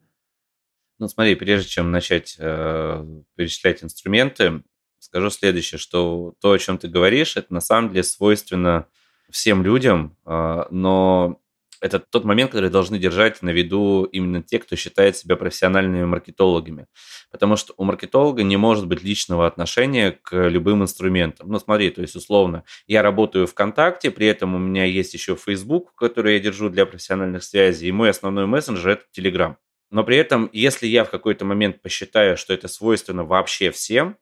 [0.99, 4.63] Ну, смотри, прежде чем начать э, перечислять инструменты,
[5.03, 8.87] скажу следующее, что то, о чем ты говоришь, это на самом деле свойственно
[9.29, 11.39] всем людям, а, но
[11.81, 16.87] это тот момент, который должны держать на виду именно те, кто считает себя профессиональными маркетологами.
[17.29, 21.49] Потому что у маркетолога не может быть личного отношения к любым инструментам.
[21.49, 25.93] Ну, смотри, то есть, условно, я работаю ВКонтакте, при этом у меня есть еще Facebook,
[25.95, 29.55] который я держу для профессиональных связей, и мой основной мессенджер– это Telegram.
[29.91, 34.17] Но при этом, если я в какой-то момент посчитаю, что это свойственно вообще всем,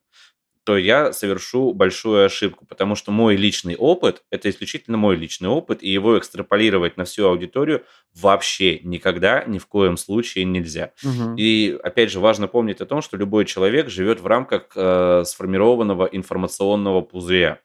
[0.64, 5.82] то я совершу большую ошибку, потому что мой личный опыт– это исключительно мой личный опыт,
[5.82, 7.84] и его экстраполировать на всю аудиторию
[8.14, 10.92] вообще никогда, ни в коем случае нельзя.
[11.04, 11.34] Угу.
[11.36, 16.06] И, опять же, важно помнить о том, что любой человек живет в рамках э, сформированного
[16.06, 17.60] информационного пузыря.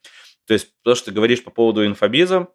[0.47, 2.47] То есть то, что ты говоришь по поводу инфобиза,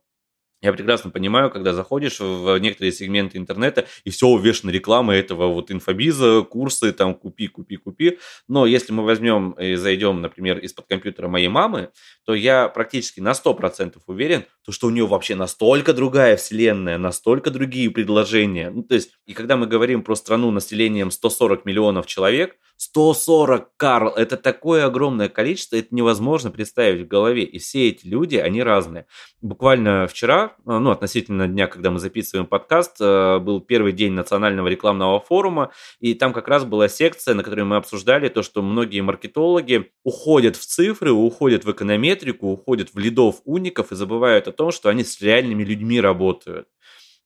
[0.62, 5.70] я прекрасно понимаю, когда заходишь в некоторые сегменты интернета, и все увешано рекламой этого вот
[5.70, 8.18] инфобиза, курсы, там, купи, купи, купи.
[8.48, 11.90] Но если мы возьмем и зайдем, например, из-под компьютера моей мамы,
[12.24, 17.50] то я практически на 100% уверен, то, что у нее вообще настолько другая вселенная, настолько
[17.50, 18.70] другие предложения.
[18.70, 24.10] Ну, то есть, и когда мы говорим про страну населением 140 миллионов человек, 140, Карл,
[24.10, 27.44] это такое огромное количество, это невозможно представить в голове.
[27.44, 29.06] И все эти люди, они разные.
[29.40, 34.66] Буквально вчера, э, ну, относительно дня, когда мы записываем подкаст, э, был первый день национального
[34.66, 35.70] рекламного форума,
[36.00, 40.56] и там как раз была секция, на которой мы обсуждали то, что многие маркетологи уходят
[40.56, 45.04] в цифры, уходят в эконометрику, уходят в лидов уников и забывают о том, что они
[45.04, 46.66] с реальными людьми работают.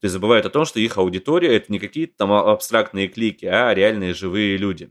[0.01, 3.73] То есть забывают о том, что их аудитория это не какие-то там абстрактные клики, а
[3.73, 4.91] реальные живые люди.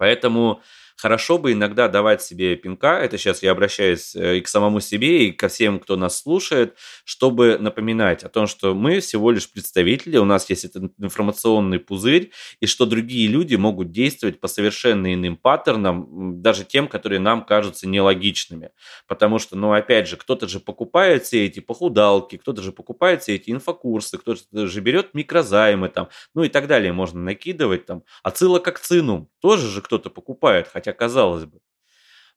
[0.00, 0.62] Поэтому
[1.00, 5.28] хорошо бы иногда давать себе пинка, это сейчас я обращаюсь э, и к самому себе,
[5.28, 10.18] и ко всем, кто нас слушает, чтобы напоминать о том, что мы всего лишь представители,
[10.18, 15.36] у нас есть этот информационный пузырь, и что другие люди могут действовать по совершенно иным
[15.36, 18.70] паттернам, даже тем, которые нам кажутся нелогичными.
[19.08, 23.36] Потому что, ну, опять же, кто-то же покупает все эти похудалки, кто-то же покупает все
[23.36, 28.02] эти инфокурсы, кто-то же берет микрозаймы там, ну и так далее можно накидывать там.
[28.22, 31.60] Отсылок к цинум тоже же кто-то покупает, хотя хотя казалось бы.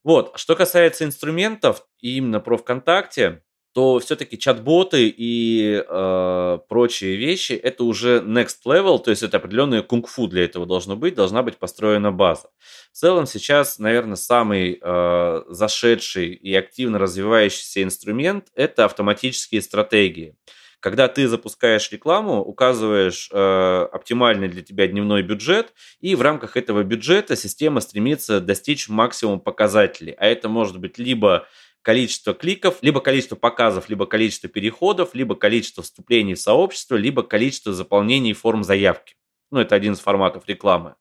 [0.04, 3.42] Вот, что касается инструментов, именно про ВКонтакте,
[3.74, 9.82] то все-таки чат-боты и э, прочие вещи это уже next level, то есть это определенное
[9.82, 12.50] кунг-фу для этого должно быть, должна быть построена база.
[12.92, 20.36] В целом сейчас, наверное, самый э, зашедший и активно развивающийся инструмент это автоматические стратегии.
[20.84, 26.84] Когда ты запускаешь рекламу, указываешь э, оптимальный для тебя дневной бюджет, и в рамках этого
[26.84, 30.14] бюджета система стремится достичь максимум показателей.
[30.18, 31.48] А это может быть либо
[31.84, 37.72] количество кликов, либо количество показов, либо количество переходов, либо количество вступлений в сообщество, либо количество
[37.72, 39.16] заполнений форм заявки.
[39.52, 40.96] Ну, это один из форматов рекламы.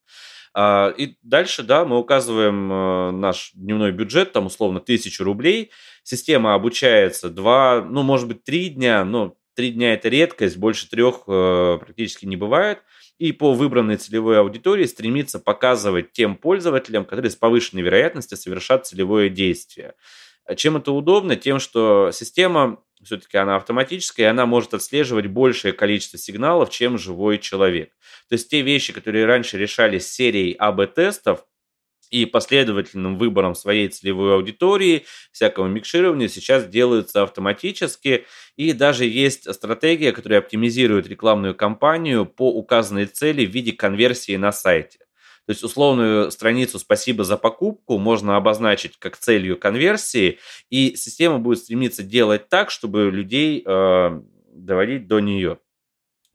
[0.54, 5.72] А, и дальше, да, мы указываем э, наш дневной бюджет, там условно 1000 рублей.
[6.04, 11.24] Система обучается 2, ну, может быть, 3 дня, но Три дня– это редкость, больше трех
[11.26, 12.82] э, практически не бывает.
[13.18, 19.28] И по выбранной целевой аудитории стремится показывать тем пользователям, которые с повышенной вероятностью совершат целевое
[19.28, 19.94] действие.
[20.56, 21.36] Чем это удобно?
[21.36, 27.38] Тем, что система все-таки она автоматическая, и она может отслеживать большее количество сигналов, чем живой
[27.38, 27.90] человек.
[28.28, 31.44] То есть те вещи, которые раньше решались серией АБ-тестов,
[32.12, 38.26] и последовательным выбором своей целевой аудитории, всякого микширования сейчас делаются автоматически.
[38.56, 44.52] И даже есть стратегия, которая оптимизирует рекламную кампанию по указанной цели в виде конверсии на
[44.52, 44.98] сайте.
[45.46, 50.38] То есть условную страницу «Спасибо за покупку» можно обозначить как целью конверсии,
[50.70, 54.20] и система будет стремиться делать так, чтобы людей э,
[54.52, 55.58] доводить до нее.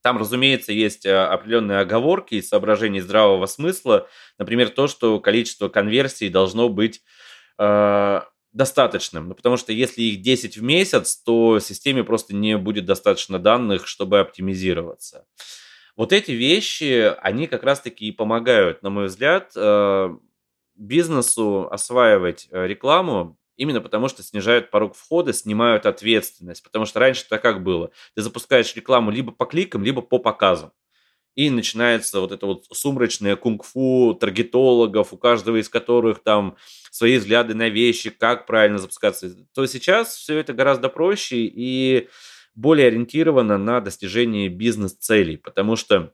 [0.08, 4.08] Там, разумеется, есть э, определенные оговорки и соображения здравого смысла.
[4.38, 7.02] Например, то, что количество конверсий должно быть
[7.60, 8.22] э,
[8.54, 9.28] достаточным.
[9.28, 13.86] Ну, потому что если их 10 в месяц, то системе просто не будет достаточно данных,
[13.86, 15.26] чтобы оптимизироваться.
[15.98, 20.18] Вот эти вещи, они как раз-таки и помогают, на мой взгляд, э,
[20.78, 26.64] бизнесу осваивать э, рекламу Именно потому, что снижают порог входа, снимают ответственность.
[26.64, 27.92] Потому что раньше это как было?
[28.16, 30.72] Ты запускаешь рекламу либо по кликам, либо по показам.
[31.36, 36.56] И начинается вот это вот сумрачное кунг-фу таргетологов, у каждого из которых там
[36.90, 39.36] свои взгляды на вещи, как правильно запускаться.
[39.54, 42.10] То сейчас все это гораздо проще и
[42.56, 45.38] более ориентировано на достижение бизнес-целей.
[45.38, 46.14] Потому что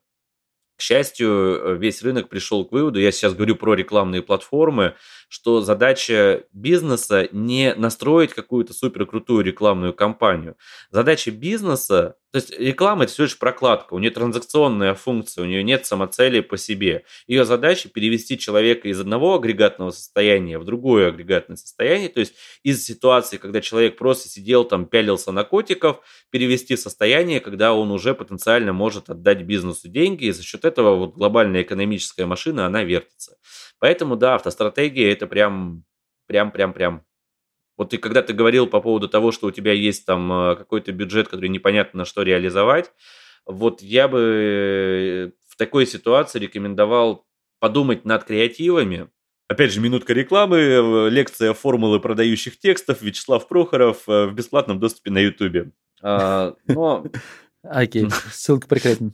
[0.83, 4.95] счастью, э, весь рынок пришел к выводу, я сейчас говорю про рекламные платформы,
[5.29, 10.57] что задача бизнеса не настроить какую-то суперкрутую рекламную кампанию.
[10.91, 15.61] Задача бизнеса то есть реклама это всего лишь прокладка, у нее транзакционная функция, у нее
[15.61, 17.05] нет самоцели по себе.
[17.27, 22.83] Ее задача перевести человека из одного агрегатного состояния в другое агрегатное состояние, то есть из
[22.83, 25.99] ситуации, когда человек просто сидел там, пялился на котиков,
[26.31, 30.95] перевести в состояние, когда он уже потенциально может отдать бизнесу деньги, и за счет этого
[30.95, 33.37] вот глобальная экономическая машина, она вертится.
[33.77, 35.83] Поэтому, да, автостратегия это прям,
[36.25, 37.03] прям, прям, прям
[37.77, 40.91] вот ты когда ты говорил по поводу того, что у тебя есть там э, какой-то
[40.91, 42.91] бюджет, который непонятно на что реализовать,
[43.45, 47.25] вот я бы в такой ситуации рекомендовал
[47.59, 49.09] подумать над креативами,
[49.49, 55.11] Опять же, минутка рекламы, э, лекция формулы продающих текстов, Вячеслав Прохоров э, в бесплатном доступе
[55.11, 55.71] на Ютубе.
[56.01, 57.05] А, но...
[57.61, 59.11] Окей, ссылка прикреплена.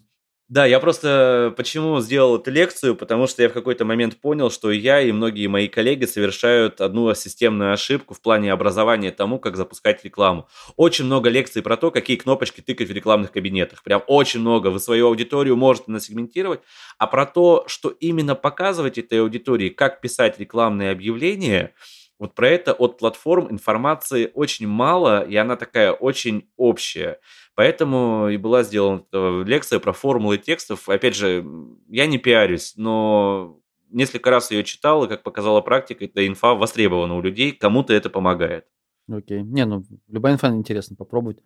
[0.49, 4.71] Да, я просто почему сделал эту лекцию, потому что я в какой-то момент понял, что
[4.71, 10.03] я и многие мои коллеги совершают одну системную ошибку в плане образования тому, как запускать
[10.03, 10.47] рекламу.
[10.75, 13.83] Очень много лекций про то, какие кнопочки тыкать в рекламных кабинетах.
[13.83, 14.69] Прям очень много.
[14.69, 16.61] Вы свою аудиторию можете насегментировать.
[16.97, 21.75] А про то, что именно показывать этой аудитории, как писать рекламные объявления–
[22.19, 27.19] вот про это от платформ информации очень мало, и она такая очень общая.
[27.59, 29.03] Поэтому и была сделана
[29.43, 30.87] лекция про формулы текстов.
[30.87, 31.45] Опять же,
[31.89, 37.17] я не пиарюсь, но несколько раз ее читал, и, как показала практика, эта инфа востребована
[37.17, 38.65] у людей, кому-то это помогает.
[39.11, 39.43] Окей.
[39.43, 41.39] Не, ну, любая инфа интересна, попробовать.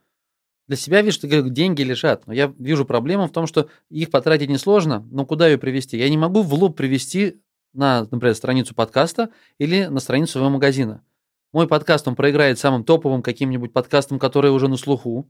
[0.68, 4.50] Для себя вижу, что деньги лежат, но я вижу проблему в том, что их потратить
[4.50, 5.98] несложно, но куда ее привести?
[5.98, 7.42] Я не могу в лоб привести
[7.74, 11.04] на, например, страницу подкаста или на страницу своего магазина.
[11.54, 15.28] Мой подкаст, он проиграет самым топовым каким-нибудь подкастом, которые уже на слуху.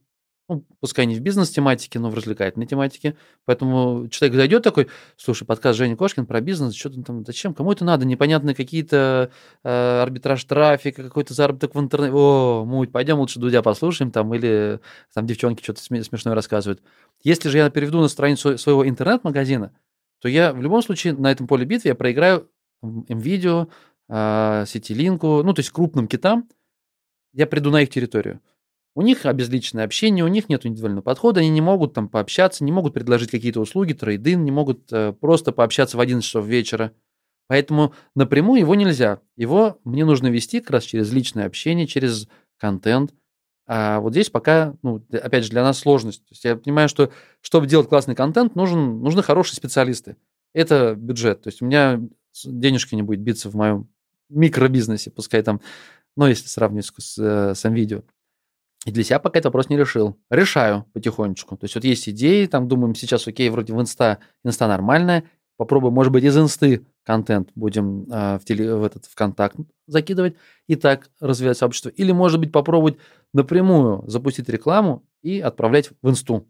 [0.50, 3.16] Ну, пускай не в бизнес-тематике, но в развлекательной тематике.
[3.46, 7.86] Поэтому человек зайдет такой, слушай, подкаст Женя Кошкин про бизнес, что там, зачем, кому это
[7.86, 9.32] надо, непонятные какие-то
[9.64, 12.14] э, арбитраж трафика, какой-то заработок в интернете.
[12.14, 14.82] О, муть, пойдем лучше Дудя послушаем там, или
[15.14, 16.84] там девчонки что-то смешное рассказывают.
[17.22, 19.74] Если же я переведу на страницу своего интернет-магазина,
[20.20, 22.50] то я в любом случае на этом поле битвы я проиграю
[22.84, 23.70] MVideo,
[24.68, 26.50] Ситилинку, ну, то есть крупным китам,
[27.32, 28.42] я приду на их территорию.
[28.96, 32.72] У них обезличенное общение, у них нет индивидуального подхода, они не могут там пообщаться, не
[32.72, 36.94] могут предложить какие-то услуги, трейдин, не могут э, просто пообщаться в 11 часов вечера.
[37.48, 39.20] Поэтому напрямую его нельзя.
[39.36, 42.28] Его мне нужно вести как раз через личное общение, через
[42.58, 43.14] контент,
[43.66, 46.22] а вот здесь пока, ну, опять же, для нас сложность.
[46.26, 50.18] То есть я понимаю, что чтобы делать классный контент, нужен, нужны хорошие специалисты.
[50.54, 51.42] Это бюджет.
[51.44, 52.02] То есть у меня
[52.46, 53.90] денежка не будет биться в моем
[54.30, 55.62] микробизнесе, пускай там,
[56.16, 58.04] ну, если сравнивать с, с, э, с видео.
[58.86, 60.18] И для себя пока этот вопрос не решил.
[60.30, 61.56] Решаю потихонечку.
[61.58, 65.24] То есть вот есть идеи, там думаем, сейчас окей, вроде в инста, инста нормальная,
[65.58, 69.58] попробуем, может быть, из инсты контент будем э, в, теле, в этот ВКонтакт
[69.88, 70.36] закидывать
[70.68, 71.90] и так развивать сообщество.
[71.90, 72.98] Или, может быть, попробовать
[73.34, 76.48] напрямую запустить рекламу и отправлять в инсту.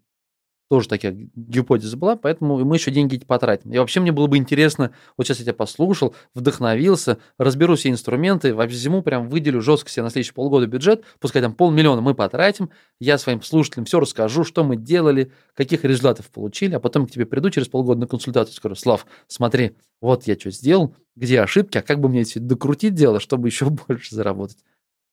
[0.70, 3.72] Тоже такая гипотеза была, поэтому мы еще деньги потратим.
[3.74, 8.56] И вообще мне было бы интересно, вот сейчас я тебя послушал, вдохновился, разберу все инструменты,
[8.56, 12.70] вообще зиму прям выделю жестко себе на следующие полгода бюджет, пускай там полмиллиона мы потратим,
[13.00, 17.26] я своим слушателям все расскажу, что мы делали, каких результатов получили, а потом к тебе
[17.26, 21.82] приду через полгода на консультацию скажу, Слав, смотри, вот я что сделал, где ошибки, а
[21.82, 24.58] как бы мне докрутить дело, чтобы еще больше заработать.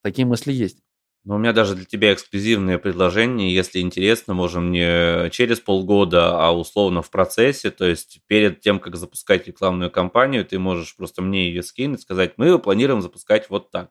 [0.03, 0.79] Такие мысли есть.
[1.25, 3.55] Но у меня даже для тебя эксклюзивное предложение.
[3.55, 7.71] Если интересно, можем не через полгода, а условно в процессе.
[7.71, 12.35] То есть перед тем, как запускать рекламную кампанию, ты можешь просто мне ее скинуть, сказать,
[12.39, 13.91] мы планируем запускать вот так.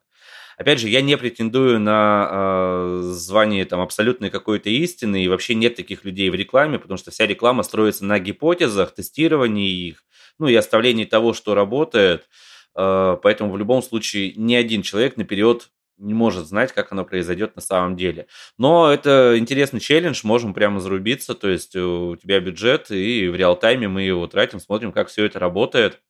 [0.58, 5.76] Опять же, я не претендую на э, звание там абсолютной какой-то истины, и вообще нет
[5.76, 10.04] таких людей в рекламе, потому что вся реклама строится на гипотезах, тестировании их,
[10.38, 12.28] ну и оставлении того, что работает.
[12.76, 15.70] Э, поэтому в любом случае ни один человек наперед
[16.00, 18.28] не может знать, как оно произойдет на самом деле.
[18.58, 23.88] Но это интересный челлендж, можем прямо зарубиться, то есть у тебя бюджет, и в реал-тайме
[23.88, 26.02] мы его тратим, смотрим, как все это работает.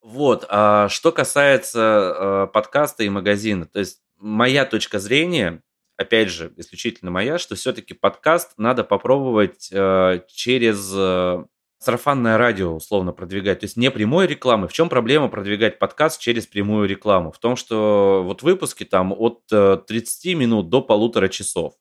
[0.00, 5.62] Вот, а что касается э, подкаста и магазина, то есть моя точка зрения,
[5.96, 11.44] опять же, исключительно моя, что все-таки подкаст надо попробовать э, через э,
[11.78, 14.68] сарафанное радио условно продвигать, то есть не прямой рекламы.
[14.68, 17.30] В чем проблема продвигать подкаст через прямую рекламу?
[17.32, 21.74] В том, что вот выпуски там от 30 э, минут до полутора часов.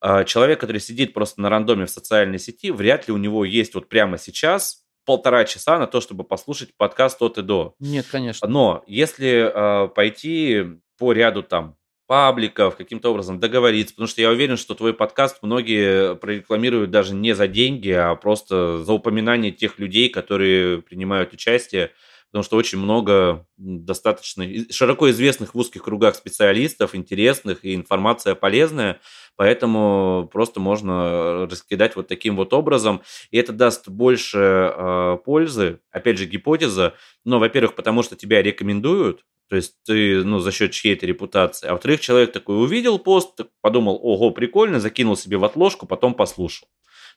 [0.00, 3.74] А человек, который сидит просто на рандоме в социальной сети, вряд ли у него есть
[3.74, 7.74] вот прямо сейчас полтора часа на то, чтобы послушать подкаст от и до.
[7.78, 8.48] Нет, конечно.
[8.48, 10.64] Но если э, пойти
[10.98, 11.76] по ряду там
[12.06, 17.34] пабликов, каким-то образом договориться, потому что я уверен, что твой подкаст многие прорекламируют даже не
[17.34, 21.90] за деньги, а просто за упоминание тех людей, которые принимают участие,
[22.30, 29.00] потому что очень много достаточно широко известных в узких кругах специалистов, интересных, и информация полезная,
[29.36, 36.18] поэтому просто можно раскидать вот таким вот образом, и это даст больше э, пользы, опять
[36.18, 41.06] же, гипотеза, но, во-первых, потому что тебя рекомендуют, то есть ты, ну, за счет чьей-то
[41.06, 41.68] репутации.
[41.68, 46.68] А во-вторых, человек такой увидел пост, подумал, ого, прикольно, закинул себе в отложку, потом послушал.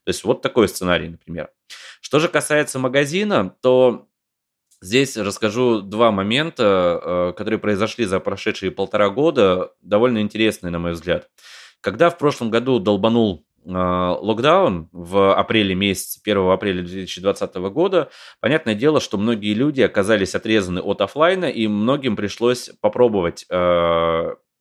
[0.05, 1.49] То есть вот такой сценарий, например.
[2.01, 4.08] Что же касается магазина, то
[4.81, 10.91] здесь расскажу два момента, э, которые произошли за прошедшие полтора года, довольно интересные, на мой
[10.93, 11.29] взгляд.
[11.81, 18.09] Когда в прошлом году долбанул локдаун в апреле месяце, 1 апреля 2020 года,
[18.39, 23.45] понятное дело, что многие люди оказались отрезаны от офлайна, и многим пришлось попробовать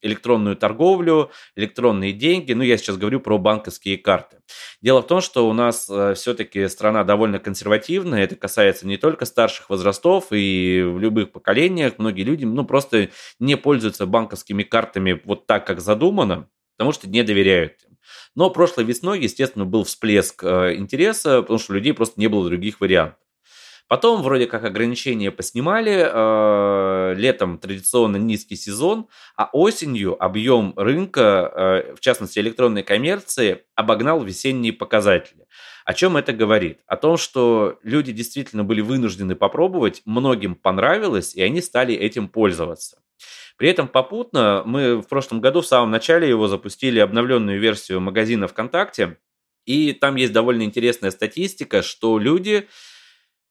[0.02, 2.52] электронную торговлю, электронные деньги.
[2.52, 4.38] Ну, я сейчас говорю про банковские карты.
[4.80, 8.24] Дело в том, что у нас э, все-таки страна довольно консервативная.
[8.24, 11.94] Это касается не только старших возрастов и в любых поколениях.
[11.98, 17.22] Многие люди, ну, просто не пользуются банковскими картами вот так, как задумано, потому что не
[17.22, 17.98] доверяют им.
[18.34, 22.48] Но прошлой весной, естественно, был всплеск э, интереса, потому что у людей просто не было
[22.48, 23.18] других вариантов.
[23.88, 31.94] Потом вроде как ограничения поснимали, э, летом традиционно низкий сезон, а осенью объем рынка, э,
[31.94, 35.46] в частности электронной коммерции, обогнал весенние показатели.
[35.86, 36.80] О чем это говорит?
[36.86, 42.98] О том, что люди действительно были вынуждены попробовать, многим понравилось, и они стали этим пользоваться.
[43.56, 48.48] При этом попутно мы в прошлом году в самом начале его запустили обновленную версию магазина
[48.48, 49.16] ВКонтакте,
[49.64, 52.68] и там есть довольно интересная статистика, что люди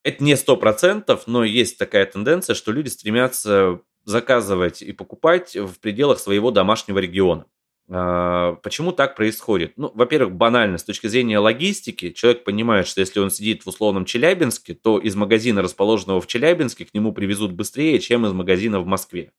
[0.07, 5.79] это не сто процентов, но есть такая тенденция, что люди стремятся заказывать и покупать в
[5.79, 7.45] пределах своего домашнего региона.
[7.89, 9.73] А, почему так происходит?
[9.75, 14.05] Ну, во-первых, банально, с точки зрения логистики, человек понимает, что если он сидит в условном
[14.05, 18.85] Челябинске, то из магазина, расположенного в Челябинске, к нему привезут быстрее, чем из магазина в
[18.85, 19.33] Москве.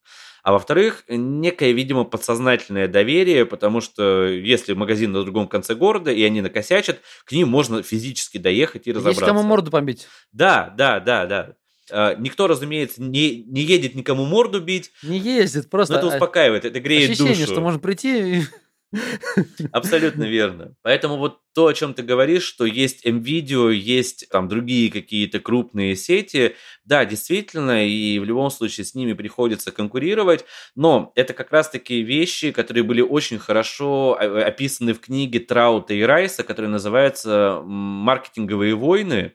[0.48, 6.22] А во-вторых, некое, видимо, подсознательное доверие, потому что если магазин на другом конце города, и
[6.22, 9.20] они накосячат, к ним можно физически доехать и разобраться.
[9.20, 10.06] Есть кому морду побить.
[10.32, 11.54] Да, да, да, да.
[11.90, 14.90] А, никто, разумеется, не, не едет никому морду бить.
[15.02, 15.92] Не ездит, просто...
[15.92, 17.52] Но это успокаивает, это греет ощущение, душу.
[17.52, 18.42] что можно прийти и
[19.72, 20.74] Абсолютно верно.
[20.82, 25.94] Поэтому вот то, о чем ты говоришь, что есть MVideo, есть там другие какие-то крупные
[25.94, 32.02] сети, да, действительно, и в любом случае с ними приходится конкурировать, но это как раз-таки
[32.02, 38.74] вещи, которые были очень хорошо а, описаны в книге Траута и Райса, которая называется «Маркетинговые
[38.74, 39.34] войны».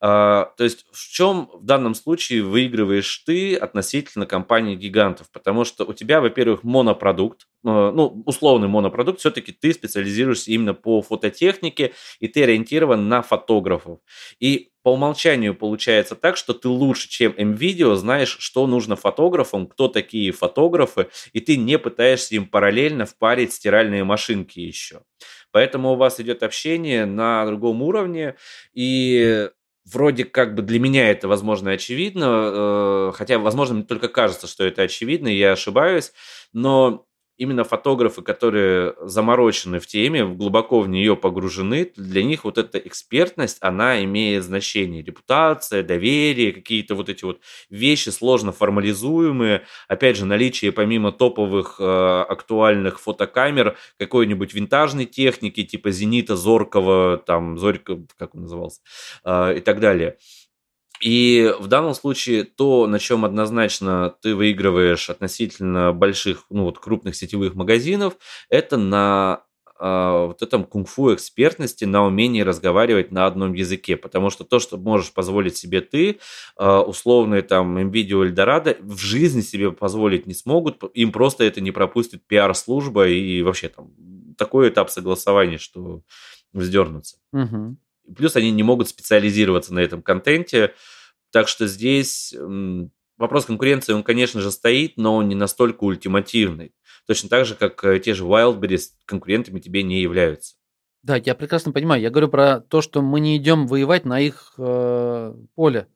[0.00, 5.30] А, то есть в чем в данном случае выигрываешь ты относительно компаний гигантов?
[5.32, 11.00] Потому что у тебя, во-первых, монопродукт, а, ну, условный монопродукт, все-таки ты специализируешься именно по
[11.02, 14.00] фототехнике, и ты ориентирован на фотографов.
[14.38, 19.88] И по умолчанию получается так, что ты лучше, чем MVideo, знаешь, что нужно фотографам, кто
[19.88, 25.00] такие фотографы, и ты не пытаешься им параллельно впарить стиральные машинки еще.
[25.50, 28.36] Поэтому у вас идет общение на другом уровне,
[28.74, 29.48] и
[29.92, 34.64] вроде как бы для меня это, возможно, очевидно, э, хотя, возможно, мне только кажется, что
[34.64, 36.12] это очевидно, и я ошибаюсь,
[36.52, 37.06] но
[37.36, 43.58] именно фотографы, которые заморочены в теме, глубоко в нее погружены, для них вот эта экспертность,
[43.60, 45.02] она имеет значение.
[45.02, 49.66] Репутация, доверие, какие-то вот эти вот вещи сложно формализуемые.
[49.88, 57.58] Опять же, наличие помимо топовых э, актуальных фотокамер какой-нибудь винтажной техники, типа Зенита, Зоркого, там,
[57.58, 58.80] Зорька, как он назывался,
[59.24, 60.16] э, и так далее.
[61.00, 67.16] И в данном случае то, на чем однозначно ты выигрываешь относительно больших, ну вот крупных
[67.16, 68.14] сетевых магазинов,
[68.48, 69.42] это на
[69.78, 74.78] э, вот этом кунг-фу экспертности, на умении разговаривать на одном языке, потому что то, что
[74.78, 76.18] можешь позволить себе ты,
[76.58, 81.72] э, условные там NVIDIA Eldorado, в жизни себе позволить не смогут, им просто это не
[81.72, 83.90] пропустит пиар-служба и вообще там
[84.38, 86.02] такой этап согласования, что
[86.52, 87.16] вздернуться.
[87.32, 87.76] Угу.
[88.14, 90.74] Плюс они не могут специализироваться на этом контенте.
[91.32, 92.34] Так что здесь
[93.16, 96.72] вопрос конкуренции, он, конечно же, стоит, но он не настолько ультимативный.
[97.06, 100.56] Точно так же, как э, те же Wildberries конкурентами тебе не являются.
[101.02, 102.02] Да, я прекрасно понимаю.
[102.02, 105.86] Я говорю про то, что мы не идем воевать на их э, поле.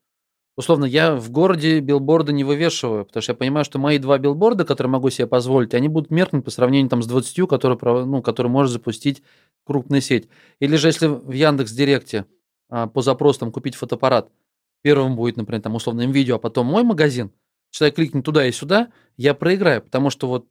[0.57, 4.65] Условно, я в городе билборды не вывешиваю, потому что я понимаю, что мои два билборда,
[4.65, 8.51] которые могу себе позволить, они будут меркнуть по сравнению там, с 20, которые, ну, которые
[8.51, 9.23] может запустить
[9.65, 10.29] крупная сеть.
[10.59, 12.27] Или же если в Яндекс Директе
[12.69, 14.31] а, по запросу там, купить фотоаппарат,
[14.83, 17.33] первым будет, например, там условно видео, а потом мой магазин,
[17.71, 20.47] человек кликнет туда и сюда, я проиграю, потому что вот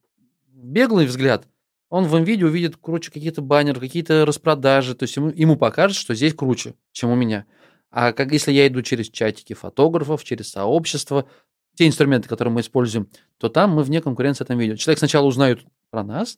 [0.48, 1.48] беглый взгляд,
[1.90, 6.14] он в видео увидит круче какие-то баннеры, какие-то распродажи, то есть ему, ему покажет, что
[6.14, 7.45] здесь круче, чем у меня.
[7.91, 11.28] А как если я иду через чатики фотографов, через сообщество,
[11.76, 14.76] те инструменты, которые мы используем, то там мы вне конкуренции этом видео.
[14.76, 16.38] Человек сначала узнает про нас,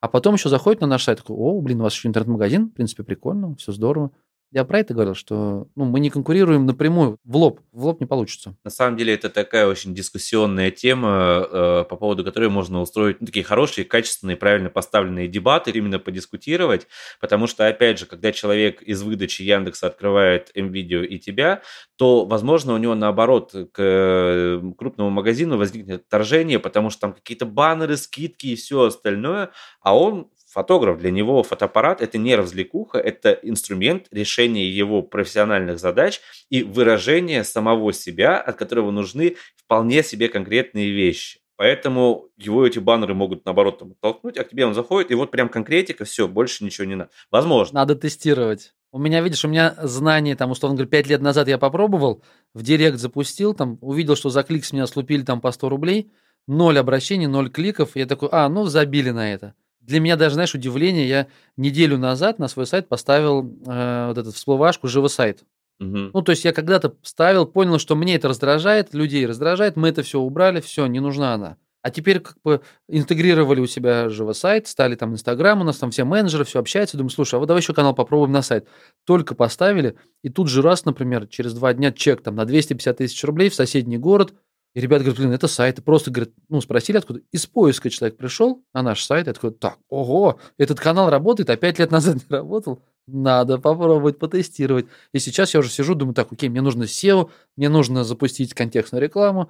[0.00, 2.72] а потом еще заходит на наш сайт, такой, о, блин, у вас еще интернет-магазин, в
[2.72, 4.12] принципе, прикольно, все здорово.
[4.56, 7.60] Я про это говорил, что ну, мы не конкурируем напрямую, в лоб.
[7.72, 8.56] В лоб не получится.
[8.64, 13.26] На самом деле это такая очень дискуссионная тема, э, по поводу которой можно устроить ну,
[13.26, 16.86] такие хорошие, качественные, правильно поставленные дебаты, именно подискутировать,
[17.20, 21.60] потому что, опять же, когда человек из выдачи Яндекса открывает MVideo и тебя,
[21.96, 27.44] то, возможно, у него наоборот к э, крупному магазину возникнет отторжение, потому что там какие-то
[27.44, 29.50] баннеры, скидки и все остальное,
[29.82, 36.22] а он фотограф, для него фотоаппарат– это не развлекуха, это инструмент решения его профессиональных задач
[36.48, 41.40] и выражения самого себя, от которого нужны вполне себе конкретные вещи.
[41.56, 45.30] Поэтому его эти баннеры могут, наоборот, там, оттолкнуть, а к тебе он заходит, и вот
[45.30, 47.10] прям конкретика, все, больше ничего не надо.
[47.30, 47.80] Возможно.
[47.80, 48.72] Надо тестировать.
[48.92, 52.22] У меня, видишь, у меня знания, там, условно говоря, 5 лет назад я попробовал,
[52.54, 56.10] в директ запустил, там, увидел, что за клик с меня слупили там по 100 рублей,
[56.46, 59.54] ноль обращений, ноль кликов, я такой, а, ну, забили на это.
[59.86, 61.26] Для меня даже, знаешь, удивление, я
[61.56, 65.44] неделю назад на свой сайт поставил э, вот эту всплывашку «Живой сайт».
[65.78, 66.10] Мгм.
[66.12, 70.02] Ну, то есть я когда-то ставил, понял, что мне это раздражает, людей раздражает, мы это
[70.02, 71.56] все убрали, все, не нужна она.
[71.82, 75.92] А теперь как бы интегрировали у себя живо сайт, стали там Инстаграм, у нас там
[75.92, 76.96] все менеджеры, все общаются.
[76.96, 78.66] Думаю, слушай, а вот давай еще канал попробуем на сайт.
[79.04, 83.22] Только поставили, и тут же раз, например, через два дня чек там на 250 тысяч
[83.22, 84.34] рублей в соседний город.
[84.76, 85.78] И ребята говорят, блин, это сайт.
[85.78, 87.22] И просто, говорят, ну, спросили откуда.
[87.32, 89.26] Из поиска человек пришел на наш сайт.
[89.26, 92.82] Я такой, так, ого, этот канал работает, а пять лет назад не работал.
[93.06, 94.84] Надо попробовать потестировать.
[95.14, 99.02] И сейчас я уже сижу, думаю, так, окей, мне нужно SEO, мне нужно запустить контекстную
[99.02, 99.46] рекламу.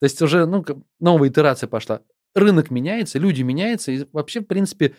[0.00, 0.64] То есть уже, ну,
[0.98, 2.00] новая итерация пошла.
[2.34, 4.96] Рынок меняется, люди меняются, и вообще, в принципе,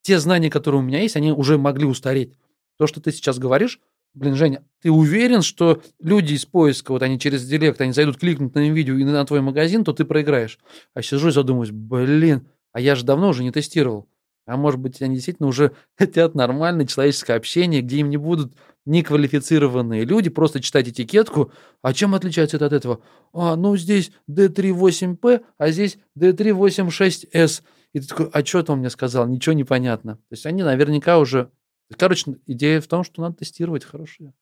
[0.00, 2.32] те знания, которые у меня есть, они уже могли устареть.
[2.78, 3.78] То, что ты сейчас говоришь,
[4.14, 8.54] блин, Женя, ты уверен, что люди из поиска, вот они через директ, они зайдут, кликнут
[8.54, 10.58] на видео и на твой магазин, то ты проиграешь.
[10.94, 14.08] А сижу и задумываюсь, блин, а я же давно уже не тестировал.
[14.46, 20.04] А может быть, они действительно уже хотят нормальное человеческое общение, где им не будут неквалифицированные
[20.04, 21.52] люди просто читать этикетку.
[21.82, 23.00] А чем отличается это от этого?
[23.32, 27.62] А, ну здесь D38P, а здесь D386S.
[27.92, 29.28] И ты такой, а что ты он мне сказал?
[29.28, 30.16] Ничего не понятно.
[30.16, 31.50] То есть они наверняка уже...
[31.96, 34.32] Короче, идея в том, что надо тестировать хорошие.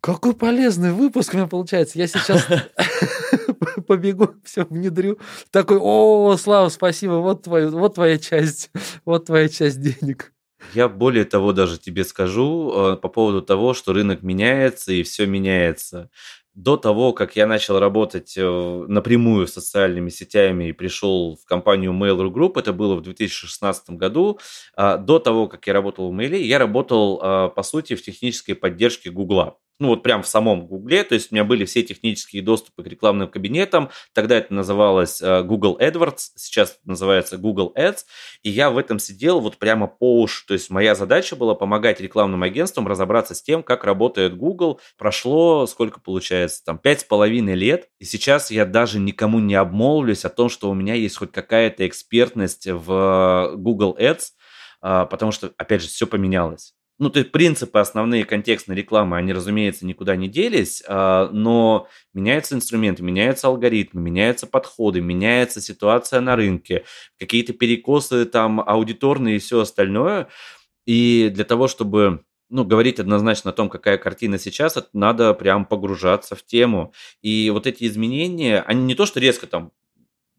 [0.00, 1.98] Какой полезный выпуск у меня получается.
[1.98, 2.46] Я сейчас
[3.86, 5.18] побегу, все внедрю.
[5.50, 8.70] Такой, о, Слава, спасибо, вот, твою, вот твоя часть,
[9.04, 10.32] вот твоя часть денег.
[10.74, 15.26] Я более того даже тебе скажу э, по поводу того, что рынок меняется и все
[15.26, 16.10] меняется.
[16.54, 21.92] До того, как я начал работать э, напрямую с социальными сетями и пришел в компанию
[21.92, 24.38] Mail.ru Group, это было в 2016 году,
[24.76, 28.54] а, до того, как я работал в Mail, я работал, а, по сути, в технической
[28.54, 32.42] поддержке Гугла ну вот прям в самом Гугле, то есть у меня были все технические
[32.42, 38.04] доступы к рекламным кабинетам, тогда это называлось э, Google AdWords, сейчас называется Google Ads,
[38.42, 42.00] и я в этом сидел вот прямо по уши, то есть моя задача была помогать
[42.00, 44.80] рекламным агентствам разобраться с тем, как работает Google.
[44.96, 50.24] Прошло, сколько получается, там, пять с половиной лет, и сейчас я даже никому не обмолвлюсь
[50.24, 54.24] о том, что у меня есть хоть какая-то экспертность в Google Ads,
[54.80, 59.32] а, потому что, опять же, все поменялось ну, то есть принципы основные контекстной рекламы, они,
[59.32, 66.36] разумеется, никуда не делись, а, но меняются инструменты, меняются алгоритмы, меняются подходы, меняется ситуация на
[66.36, 66.84] рынке,
[67.18, 70.28] какие-то перекосы там аудиторные и все остальное.
[70.86, 76.36] И для того, чтобы ну, говорить однозначно о том, какая картина сейчас, надо прям погружаться
[76.36, 76.92] в тему.
[77.22, 79.72] И вот эти изменения, они не то, что резко там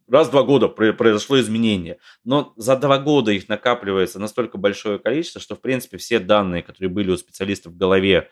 [0.09, 1.97] раз в два года произошло изменение.
[2.23, 6.89] Но за два года их накапливается настолько большое количество, что, в принципе, все данные, которые
[6.89, 8.29] были у специалистов в голове,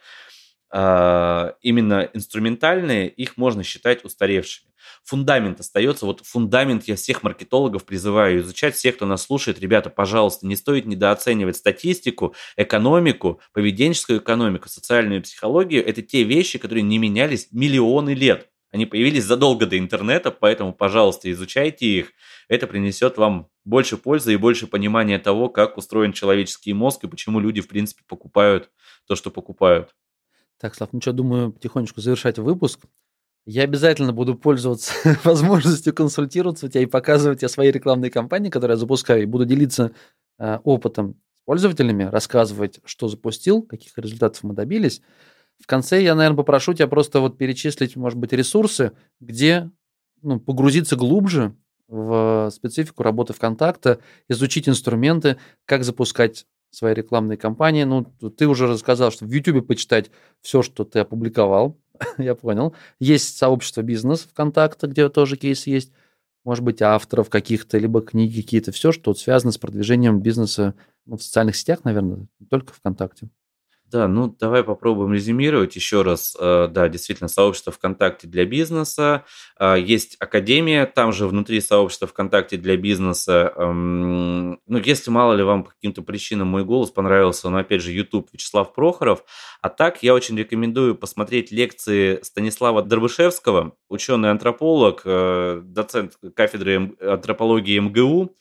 [0.76, 4.72] а, именно инструментальные, их можно считать устаревшими.
[5.04, 10.48] Фундамент остается, вот фундамент я всех маркетологов призываю изучать, всех, кто нас слушает, ребята, пожалуйста,
[10.48, 15.86] не стоит недооценивать статистику, экономику, поведенческую экономику, социальную психологию.
[15.86, 18.50] Это те вещи, которые не менялись миллионы лет.
[18.74, 22.12] Они появились задолго до интернета, поэтому, пожалуйста, изучайте их.
[22.50, 27.40] Это принесет вам больше пользы и больше понимания того, как устроен человеческий мозг и почему
[27.40, 28.72] люди, в принципе, покупают
[29.06, 29.96] то, что покупают.
[30.60, 32.80] Так, Слав, ну что, думаю, потихонечку завершать выпуск.
[33.46, 34.92] Я обязательно буду пользоваться
[35.24, 39.46] возможностью консультироваться у тебя и показывать тебе свои рекламные кампании, которые я запускаю, и буду
[39.46, 39.92] делиться
[40.40, 45.04] э, опытом с пользователями, рассказывать, что запустил, каких результатов мы добились.
[45.62, 49.70] В конце я, наверное, попрошу тебя просто вот перечислить, может быть, ресурсы, где
[50.22, 51.56] ну, погрузиться глубже
[51.88, 57.84] в специфику работы ВКонтакта, изучить инструменты, как запускать свои рекламные кампании.
[57.84, 60.10] Ну, ты уже рассказал, что в YouTube почитать
[60.42, 61.78] все, что ты опубликовал,
[62.18, 62.76] я понял.
[63.00, 65.92] Есть сообщество бизнес ВКонтакте, где тоже кейс есть.
[66.44, 70.76] Может быть, авторов каких-то, либо книги какие-то, все, что связано с продвижением бизнеса
[71.06, 73.30] ну, в социальных сетях, наверное, не только ВКонтакте.
[73.94, 76.36] Да, ну давай попробуем резюмировать еще раз.
[76.40, 79.24] Э, да, действительно, сообщество ВКонтакте для бизнеса.
[79.60, 83.54] Э, есть Академия, там же внутри сообщества ВКонтакте для бизнеса.
[83.56, 87.92] Эм, ну, если мало ли вам по каким-то причинам мой голос понравился, но опять же,
[87.92, 89.24] YouTube Вячеслав Прохоров.
[89.62, 98.36] А так, я очень рекомендую посмотреть лекции Станислава Дробышевского, ученый-антрополог, э, доцент кафедры антропологии МГУ.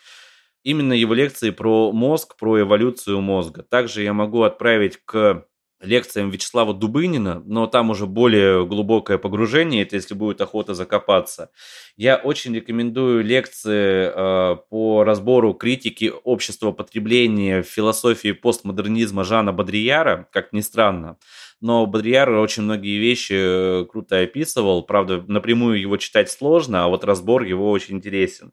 [0.64, 3.62] Именно его лекции про мозг, про эволюцию мозга.
[3.62, 5.46] Также я могу отправить к
[5.82, 11.50] лекциям Вячеслава Дубынина, но там уже более глубокое погружение, это если будет охота закопаться.
[11.96, 20.28] Я очень рекомендую лекции э, по разбору критики общества потребления в философии постмодернизма Жана Бодрияра,
[20.32, 21.18] как ни странно.
[21.60, 27.42] Но Бодрияр очень многие вещи круто описывал, правда, напрямую его читать сложно, а вот разбор
[27.42, 28.52] его очень интересен.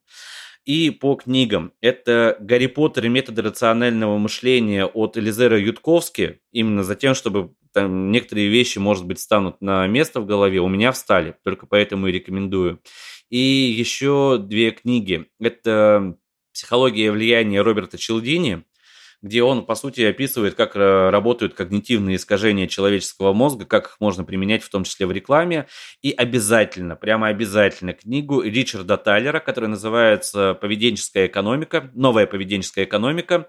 [0.65, 1.73] И по книгам.
[1.81, 6.41] Это «Гарри Поттер и методы рационального мышления» от Элизера Ютковски.
[6.51, 10.59] Именно за тем, чтобы там некоторые вещи, может быть, станут на место в голове.
[10.59, 12.81] У меня встали, только поэтому и рекомендую.
[13.29, 15.25] И еще две книги.
[15.39, 16.17] Это
[16.53, 18.63] «Психология влияния» Роберта Челдини
[19.21, 24.23] где он, по сути, описывает, как э, работают когнитивные искажения человеческого мозга, как их можно
[24.23, 25.67] применять, в том числе в рекламе.
[26.01, 33.47] И обязательно, прямо обязательно книгу Ричарда Тайлера, которая называется «Поведенческая экономика», «Новая поведенческая экономика».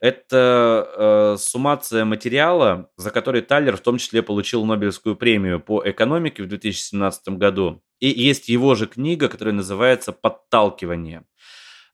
[0.00, 6.42] Это э, суммация материала, за который Тайлер в том числе получил Нобелевскую премию по экономике
[6.42, 7.82] в 2017 году.
[7.98, 11.24] И есть его же книга, которая называется «Подталкивание».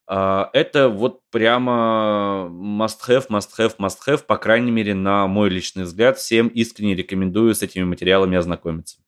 [0.09, 6.19] А, это вот прямо must-have, must-have, must-have, по крайней мере, на мой личный взгляд.
[6.19, 8.99] Всем искренне рекомендую с этими материалами ознакомиться.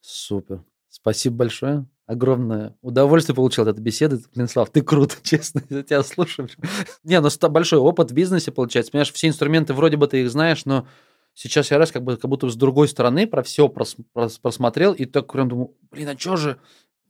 [0.00, 0.62] Супер.
[0.88, 1.86] Спасибо большое.
[2.06, 4.20] Огромное удовольствие получил от этой беседы.
[4.34, 6.48] Блин, Слав, ты крут, честно, я тебя слушаю.
[7.04, 8.92] Не, ну большой опыт в бизнесе получается.
[8.92, 10.86] Понимаешь, все инструменты вроде бы ты их знаешь, но
[11.34, 14.92] сейчас я раз как, бы, как будто с другой стороны про все прос, прос, просмотрел
[14.92, 16.58] и так прям думаю, блин, а что же,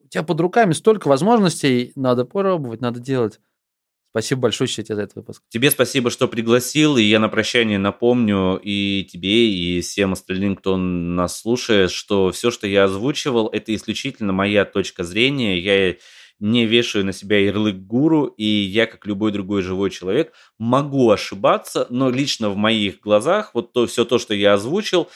[0.07, 3.41] у тебя под руками столько возможностей, надо пробовать, надо делать.
[4.11, 5.43] Спасибо большое тебе за этот выпуск.
[5.51, 10.79] Тебе спасибо, что пригласил, и я на прощание напомню и тебе, и всем остальным, кто
[10.79, 15.59] нас слушает, что все, что я озвучивал, это исключительно моя точка зрения.
[15.59, 15.97] Я
[16.39, 21.87] не вешаю на себя ярлык гуру, и я, как любой другой живой человек, могу ошибаться,
[21.91, 25.09] но лично в моих глазах вот то, все то, что я озвучил,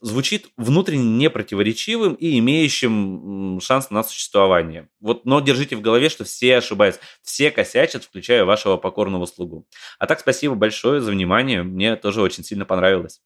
[0.00, 4.88] звучит внутренне непротиворечивым и имеющим шанс на существование.
[5.00, 9.66] Вот, но держите в голове, что все ошибаются, все косячат, включая вашего покорного слугу.
[9.98, 13.20] А так, спасибо большое за внимание, мне тоже очень сильно понравилось.